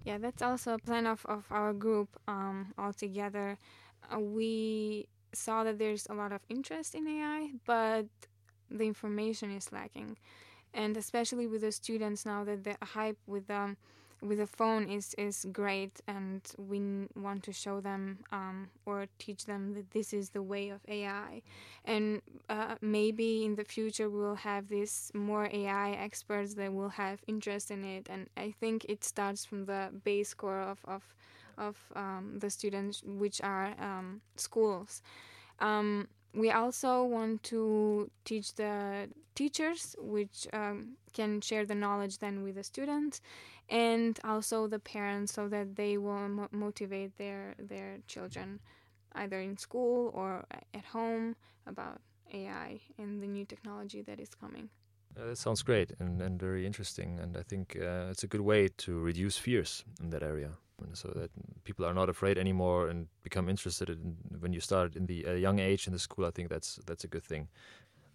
Yeah, 0.04 0.18
that's 0.18 0.42
also 0.42 0.74
a 0.74 0.78
plan 0.78 1.06
of, 1.06 1.24
of 1.26 1.44
our 1.50 1.72
group 1.72 2.08
um, 2.26 2.74
altogether. 2.76 3.58
Uh, 4.12 4.18
we 4.18 5.06
saw 5.32 5.62
that 5.64 5.78
there's 5.78 6.06
a 6.10 6.14
lot 6.14 6.32
of 6.32 6.40
interest 6.48 6.96
in 6.96 7.06
AI, 7.06 7.50
but 7.64 8.06
the 8.70 8.84
information 8.84 9.52
is 9.52 9.70
lacking. 9.72 10.18
And 10.74 10.96
especially 10.96 11.46
with 11.46 11.60
the 11.60 11.70
students 11.70 12.26
now 12.26 12.42
that 12.44 12.64
the 12.64 12.76
hype 12.82 13.18
with 13.26 13.48
um, 13.50 13.76
with 14.24 14.38
the 14.38 14.46
phone 14.46 14.88
is, 14.88 15.14
is 15.18 15.46
great, 15.52 16.00
and 16.08 16.40
we 16.56 17.06
want 17.14 17.42
to 17.44 17.52
show 17.52 17.80
them 17.80 18.18
um, 18.32 18.68
or 18.86 19.06
teach 19.18 19.44
them 19.44 19.74
that 19.74 19.90
this 19.90 20.12
is 20.12 20.30
the 20.30 20.42
way 20.42 20.70
of 20.70 20.80
AI. 20.88 21.42
And 21.84 22.22
uh, 22.48 22.76
maybe 22.80 23.44
in 23.44 23.56
the 23.56 23.64
future 23.64 24.08
we'll 24.08 24.36
have 24.36 24.68
this 24.68 25.10
more 25.14 25.48
AI 25.52 25.92
experts 25.92 26.54
that 26.54 26.72
will 26.72 26.88
have 26.90 27.20
interest 27.26 27.70
in 27.70 27.84
it. 27.84 28.08
And 28.10 28.28
I 28.36 28.52
think 28.58 28.86
it 28.88 29.04
starts 29.04 29.44
from 29.44 29.66
the 29.66 29.90
base 30.04 30.34
core 30.34 30.60
of 30.60 30.78
of, 30.86 31.02
of 31.58 31.76
um, 31.94 32.38
the 32.38 32.50
students, 32.50 33.02
which 33.04 33.40
are 33.42 33.74
um, 33.78 34.20
schools. 34.36 35.02
Um, 35.60 36.08
we 36.34 36.50
also 36.50 37.04
want 37.04 37.42
to 37.44 38.10
teach 38.24 38.54
the 38.54 39.08
teachers, 39.34 39.94
which 39.98 40.46
um, 40.52 40.96
can 41.12 41.40
share 41.40 41.64
the 41.64 41.74
knowledge 41.74 42.18
then 42.18 42.42
with 42.42 42.56
the 42.56 42.64
students, 42.64 43.20
and 43.68 44.18
also 44.24 44.66
the 44.66 44.78
parents, 44.78 45.32
so 45.32 45.48
that 45.48 45.76
they 45.76 45.96
will 45.98 46.28
mo- 46.28 46.48
motivate 46.52 47.16
their 47.16 47.54
their 47.58 47.98
children, 48.06 48.60
either 49.14 49.40
in 49.40 49.56
school 49.56 50.10
or 50.14 50.44
at 50.74 50.84
home, 50.84 51.36
about 51.66 52.00
AI 52.32 52.80
and 52.98 53.22
the 53.22 53.26
new 53.26 53.44
technology 53.44 54.02
that 54.02 54.20
is 54.20 54.34
coming. 54.34 54.68
Uh, 55.16 55.26
that 55.26 55.38
sounds 55.38 55.62
great 55.62 55.92
and, 56.00 56.20
and 56.20 56.40
very 56.40 56.66
interesting, 56.66 57.20
and 57.20 57.36
I 57.36 57.42
think 57.42 57.76
uh, 57.80 58.10
it's 58.10 58.24
a 58.24 58.26
good 58.26 58.40
way 58.40 58.68
to 58.78 58.98
reduce 58.98 59.38
fears 59.38 59.84
in 60.02 60.10
that 60.10 60.22
area, 60.24 60.50
and 60.82 60.96
so 60.96 61.08
that 61.14 61.30
people 61.62 61.84
are 61.86 61.94
not 61.94 62.08
afraid 62.08 62.36
anymore 62.36 62.88
and 62.88 63.06
become 63.22 63.48
interested 63.48 63.88
in 63.88 64.16
when 64.40 64.52
you 64.52 64.60
start 64.60 64.96
in 64.96 65.06
the 65.06 65.24
uh, 65.26 65.32
young 65.32 65.60
age 65.60 65.86
in 65.86 65.92
the 65.92 66.00
school. 66.00 66.24
I 66.26 66.32
think 66.32 66.48
that's 66.48 66.80
that's 66.86 67.04
a 67.04 67.08
good 67.08 67.22
thing. 67.22 67.48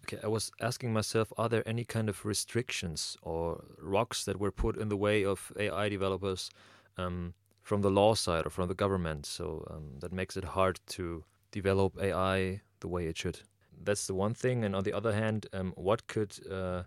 Okay, 0.04 0.18
I 0.24 0.28
was 0.28 0.50
asking 0.60 0.92
myself, 0.92 1.32
are 1.36 1.48
there 1.48 1.66
any 1.68 1.84
kind 1.84 2.08
of 2.08 2.24
restrictions 2.24 3.16
or 3.22 3.64
rocks 3.78 4.24
that 4.24 4.40
were 4.40 4.50
put 4.50 4.76
in 4.76 4.88
the 4.88 4.96
way 4.96 5.24
of 5.24 5.52
AI 5.58 5.88
developers 5.88 6.50
um, 6.96 7.34
from 7.62 7.82
the 7.82 7.90
law 7.90 8.14
side 8.14 8.46
or 8.46 8.50
from 8.50 8.68
the 8.68 8.74
government, 8.74 9.26
so 9.26 9.66
um, 9.70 9.98
that 10.00 10.12
makes 10.12 10.36
it 10.36 10.44
hard 10.44 10.80
to 10.88 11.24
develop 11.52 11.96
AI 12.00 12.60
the 12.80 12.88
way 12.88 13.06
it 13.06 13.18
should? 13.18 13.40
That's 13.82 14.06
the 14.06 14.14
one 14.14 14.34
thing, 14.34 14.64
and 14.64 14.74
on 14.74 14.84
the 14.84 14.92
other 14.92 15.12
hand, 15.12 15.46
um, 15.52 15.72
what 15.76 16.06
could 16.06 16.32
uh, 16.50 16.82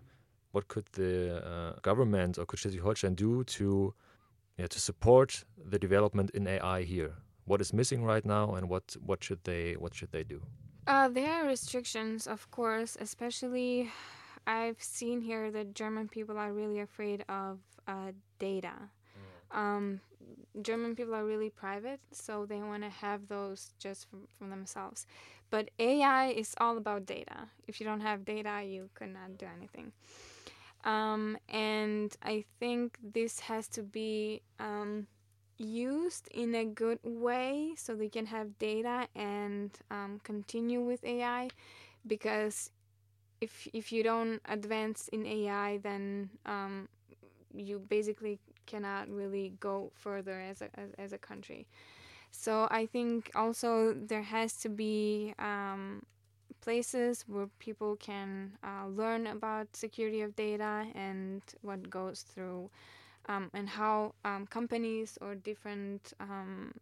what 0.52 0.68
could 0.68 0.86
the 0.92 1.44
uh, 1.44 1.80
government 1.82 2.38
or 2.38 2.46
could 2.46 2.60
Schleswig-Holstein 2.60 3.14
do 3.14 3.42
to 3.44 3.94
yeah, 4.58 4.68
to 4.68 4.78
support 4.78 5.44
the 5.56 5.78
development 5.78 6.30
in 6.30 6.46
AI 6.46 6.82
here? 6.82 7.14
What 7.46 7.60
is 7.60 7.72
missing 7.72 8.04
right 8.04 8.24
now, 8.24 8.54
and 8.54 8.68
what 8.68 8.96
what 9.04 9.24
should 9.24 9.42
they 9.44 9.74
what 9.74 9.94
should 9.94 10.12
they 10.12 10.24
do? 10.24 10.42
Uh, 10.86 11.08
there 11.08 11.32
are 11.32 11.46
restrictions, 11.46 12.26
of 12.26 12.50
course, 12.50 12.96
especially 13.00 13.90
I've 14.46 14.82
seen 14.82 15.20
here 15.22 15.50
that 15.50 15.74
German 15.74 16.08
people 16.08 16.38
are 16.38 16.52
really 16.52 16.80
afraid 16.80 17.24
of 17.28 17.58
uh, 17.88 18.12
data. 18.38 18.74
Um, 19.50 20.00
German 20.62 20.94
people 20.94 21.14
are 21.14 21.24
really 21.24 21.50
private, 21.50 22.00
so 22.12 22.44
they 22.46 22.60
want 22.60 22.82
to 22.82 22.90
have 22.90 23.28
those 23.28 23.72
just 23.78 24.08
from, 24.10 24.28
from 24.38 24.50
themselves. 24.50 25.06
But 25.50 25.70
AI 25.78 26.26
is 26.28 26.54
all 26.58 26.76
about 26.76 27.06
data. 27.06 27.48
If 27.66 27.80
you 27.80 27.86
don't 27.86 28.00
have 28.00 28.24
data, 28.24 28.62
you 28.64 28.90
cannot 28.94 29.38
do 29.38 29.46
anything. 29.56 29.92
Um, 30.84 31.38
and 31.48 32.14
I 32.22 32.44
think 32.60 32.98
this 33.02 33.40
has 33.40 33.68
to 33.68 33.82
be 33.82 34.42
um, 34.60 35.06
used 35.58 36.28
in 36.32 36.54
a 36.54 36.64
good 36.64 36.98
way 37.04 37.74
so 37.76 37.94
they 37.94 38.08
can 38.08 38.26
have 38.26 38.58
data 38.58 39.06
and 39.14 39.70
um, 39.90 40.20
continue 40.24 40.80
with 40.80 41.04
AI 41.04 41.48
because 42.06 42.70
if 43.40 43.68
if 43.72 43.92
you 43.92 44.02
don't 44.02 44.40
advance 44.46 45.08
in 45.08 45.26
AI 45.26 45.78
then 45.78 46.30
um, 46.46 46.88
you 47.54 47.78
basically 47.78 48.38
cannot 48.66 49.08
really 49.08 49.52
go 49.60 49.90
further 49.94 50.40
as 50.40 50.62
a 50.62 50.68
as, 50.78 50.90
as 50.98 51.12
a 51.12 51.18
country. 51.18 51.66
So 52.30 52.68
I 52.70 52.86
think 52.86 53.30
also 53.34 53.94
there 53.94 54.22
has 54.22 54.54
to 54.58 54.68
be 54.68 55.34
um, 55.38 56.02
places 56.60 57.24
where 57.28 57.48
people 57.58 57.96
can 57.96 58.52
uh, 58.64 58.86
learn 58.88 59.26
about 59.26 59.76
security 59.76 60.20
of 60.22 60.34
data 60.36 60.86
and 60.94 61.42
what 61.62 61.90
goes 61.90 62.22
through 62.22 62.70
um, 63.26 63.50
and 63.54 63.68
how 63.68 64.14
um, 64.24 64.46
companies 64.46 65.18
or 65.20 65.34
different 65.34 66.12
um, 66.20 66.72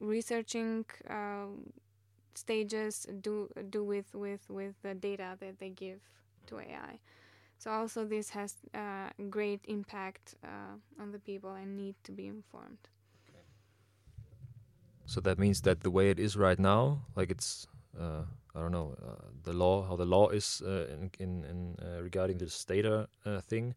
researching 0.00 0.84
uh, 1.08 1.46
stages 2.34 3.06
do 3.20 3.48
do 3.70 3.84
with 3.84 4.14
with 4.14 4.48
with 4.50 4.74
the 4.82 4.94
data 4.94 5.36
that 5.40 5.58
they 5.58 5.70
give 5.70 6.00
to 6.46 6.58
AI. 6.58 6.98
So 7.58 7.70
also 7.70 8.04
this 8.04 8.30
has 8.30 8.54
uh, 8.74 9.08
great 9.30 9.60
impact 9.64 10.34
uh, 10.44 11.02
on 11.02 11.10
the 11.12 11.18
people 11.18 11.54
and 11.54 11.76
need 11.76 11.94
to 12.04 12.12
be 12.12 12.26
informed. 12.26 12.88
So 15.06 15.20
that 15.20 15.38
means 15.38 15.62
that 15.62 15.80
the 15.80 15.90
way 15.90 16.10
it 16.10 16.18
is 16.18 16.36
right 16.36 16.58
now, 16.58 17.06
like 17.14 17.30
it's 17.30 17.66
uh, 17.98 18.24
I 18.54 18.60
don't 18.60 18.72
know 18.72 18.96
uh, 19.02 19.26
the 19.44 19.52
law, 19.52 19.86
how 19.86 19.96
the 19.96 20.04
law 20.04 20.28
is 20.28 20.62
uh, 20.66 20.86
in 20.92 21.10
in, 21.18 21.44
in 21.44 21.76
uh, 21.80 22.02
regarding 22.02 22.38
this 22.38 22.64
data 22.64 23.08
uh, 23.24 23.40
thing. 23.40 23.74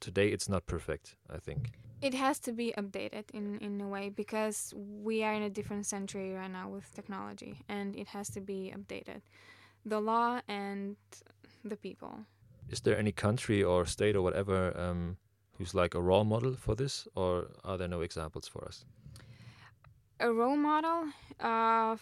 Today, 0.00 0.28
it's 0.28 0.48
not 0.48 0.66
perfect. 0.66 1.16
I 1.30 1.38
think. 1.38 1.72
It 2.00 2.14
has 2.14 2.38
to 2.40 2.52
be 2.52 2.72
updated 2.78 3.24
in 3.32 3.58
in 3.58 3.80
a 3.80 3.88
way 3.88 4.08
because 4.08 4.72
we 4.76 5.24
are 5.24 5.34
in 5.34 5.42
a 5.42 5.50
different 5.50 5.86
century 5.86 6.32
right 6.32 6.50
now 6.50 6.68
with 6.68 6.94
technology, 6.94 7.64
and 7.68 7.96
it 7.96 8.08
has 8.08 8.30
to 8.30 8.40
be 8.40 8.72
updated. 8.76 9.22
The 9.84 10.00
law 10.00 10.40
and 10.48 10.96
the 11.64 11.76
people. 11.76 12.26
Is 12.70 12.80
there 12.80 12.98
any 12.98 13.12
country 13.12 13.62
or 13.62 13.86
state 13.86 14.14
or 14.16 14.22
whatever 14.22 14.78
um, 14.78 15.16
who's 15.56 15.74
like 15.74 15.94
a 15.94 16.00
role 16.00 16.24
model 16.24 16.54
for 16.54 16.74
this, 16.74 17.08
or 17.14 17.48
are 17.64 17.78
there 17.78 17.88
no 17.88 18.02
examples 18.02 18.46
for 18.48 18.64
us? 18.64 18.84
A 20.20 20.32
role 20.32 20.56
model 20.56 21.04
uh, 21.40 21.96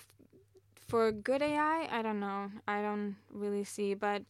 for 0.89 1.13
good 1.13 1.43
AI, 1.43 1.89
I 1.91 2.03
don't 2.03 2.21
know. 2.21 2.51
I 2.67 2.83
don't 2.83 3.17
really 3.33 3.65
see, 3.65 3.95
but 3.95 4.23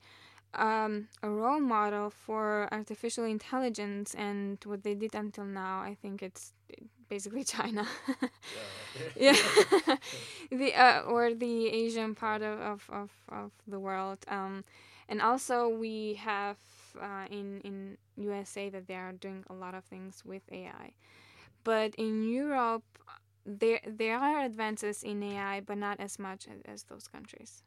um, 0.54 1.08
a 1.22 1.28
role 1.28 1.60
model 1.60 2.10
for 2.10 2.68
artificial 2.72 3.24
intelligence 3.24 4.14
and 4.14 4.58
what 4.64 4.82
they 4.82 4.94
did 4.94 5.14
until 5.14 5.44
now, 5.44 5.80
I 5.80 5.96
think 6.00 6.22
it's 6.22 6.52
basically 7.08 7.44
China. 7.56 7.86
yeah, 9.16 9.36
the 10.50 10.74
uh, 10.74 11.00
or 11.02 11.34
the 11.34 11.68
Asian 11.68 12.14
part 12.14 12.42
of 12.42 12.60
of, 12.60 12.90
of, 12.90 13.10
of 13.28 13.52
the 13.66 13.78
world. 13.78 14.18
Um, 14.28 14.64
and 15.08 15.22
also 15.22 15.68
we 15.68 16.14
have 16.14 16.56
uh, 17.00 17.26
in 17.30 17.60
in 17.62 17.98
USA 18.16 18.68
that 18.70 18.86
they 18.86 18.94
are 18.96 19.12
doing 19.12 19.44
a 19.50 19.54
lot 19.54 19.74
of 19.74 19.84
things 19.84 20.22
with 20.24 20.42
AI, 20.52 20.92
but 21.64 21.94
in 21.96 22.24
Europe 22.24 22.84
there 23.46 23.80
there 23.86 24.18
are 24.18 24.42
advances 24.42 25.02
in 25.02 25.22
AI, 25.22 25.60
but 25.60 25.78
not 25.78 26.00
as 26.00 26.18
much 26.18 26.48
as, 26.48 26.60
as 26.66 26.82
those 26.84 27.08
countries. 27.08 27.62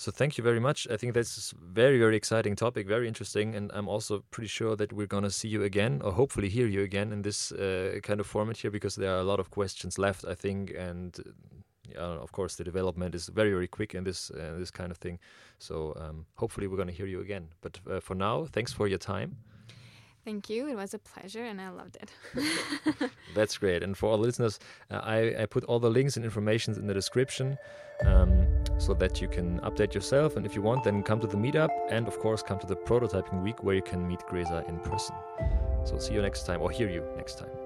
So 0.00 0.10
thank 0.10 0.38
you 0.38 0.44
very 0.44 0.60
much. 0.60 0.88
I 0.90 0.96
think 0.96 1.12
that's 1.12 1.52
very 1.60 1.98
very 1.98 2.16
exciting 2.16 2.56
topic, 2.56 2.88
very 2.88 3.06
interesting, 3.06 3.54
and 3.54 3.70
I'm 3.74 3.86
also 3.86 4.24
pretty 4.30 4.48
sure 4.48 4.74
that 4.76 4.94
we're 4.94 5.06
gonna 5.06 5.28
see 5.28 5.48
you 5.48 5.62
again, 5.62 6.00
or 6.02 6.12
hopefully 6.12 6.48
hear 6.48 6.66
you 6.66 6.82
again 6.82 7.12
in 7.12 7.20
this 7.20 7.52
uh, 7.52 8.00
kind 8.02 8.18
of 8.18 8.26
format 8.26 8.56
here, 8.56 8.70
because 8.70 8.96
there 8.96 9.14
are 9.14 9.20
a 9.20 9.24
lot 9.24 9.40
of 9.40 9.50
questions 9.50 9.98
left, 9.98 10.24
I 10.24 10.34
think, 10.34 10.72
and 10.74 11.20
uh, 11.94 12.22
of 12.22 12.32
course 12.32 12.56
the 12.56 12.64
development 12.64 13.14
is 13.14 13.28
very 13.28 13.50
very 13.50 13.68
quick 13.68 13.94
in 13.94 14.04
this 14.04 14.30
uh, 14.30 14.56
this 14.58 14.70
kind 14.70 14.90
of 14.90 14.96
thing. 14.96 15.18
So 15.58 15.92
um, 16.00 16.24
hopefully 16.36 16.66
we're 16.66 16.78
gonna 16.78 16.96
hear 16.96 17.08
you 17.08 17.20
again. 17.20 17.48
But 17.60 17.78
uh, 17.86 18.00
for 18.00 18.14
now, 18.14 18.46
thanks 18.46 18.72
for 18.72 18.88
your 18.88 18.98
time. 18.98 19.36
Thank 20.24 20.50
you. 20.50 20.68
It 20.68 20.76
was 20.76 20.92
a 20.92 20.98
pleasure, 20.98 21.44
and 21.44 21.60
I 21.60 21.70
loved 21.70 21.96
it. 21.96 22.10
That's 23.34 23.56
great. 23.56 23.82
And 23.82 23.96
for 23.96 24.10
all 24.10 24.16
the 24.16 24.24
listeners, 24.24 24.58
uh, 24.90 25.00
I, 25.02 25.42
I 25.42 25.46
put 25.46 25.64
all 25.64 25.78
the 25.78 25.90
links 25.90 26.16
and 26.16 26.24
information 26.24 26.74
in 26.74 26.86
the 26.86 26.94
description 26.94 27.56
um, 28.04 28.46
so 28.78 28.92
that 28.94 29.20
you 29.20 29.28
can 29.28 29.60
update 29.60 29.94
yourself. 29.94 30.36
And 30.36 30.44
if 30.44 30.54
you 30.54 30.62
want, 30.62 30.84
then 30.84 31.02
come 31.02 31.20
to 31.20 31.26
the 31.26 31.36
meetup 31.36 31.70
and, 31.90 32.06
of 32.06 32.18
course, 32.18 32.42
come 32.42 32.58
to 32.58 32.66
the 32.66 32.76
prototyping 32.76 33.42
week 33.42 33.62
where 33.62 33.74
you 33.74 33.82
can 33.82 34.06
meet 34.06 34.20
Gresa 34.20 34.68
in 34.68 34.78
person. 34.80 35.16
So 35.84 35.98
see 35.98 36.14
you 36.14 36.22
next 36.22 36.44
time 36.44 36.60
or 36.60 36.70
hear 36.70 36.90
you 36.90 37.02
next 37.16 37.38
time. 37.38 37.59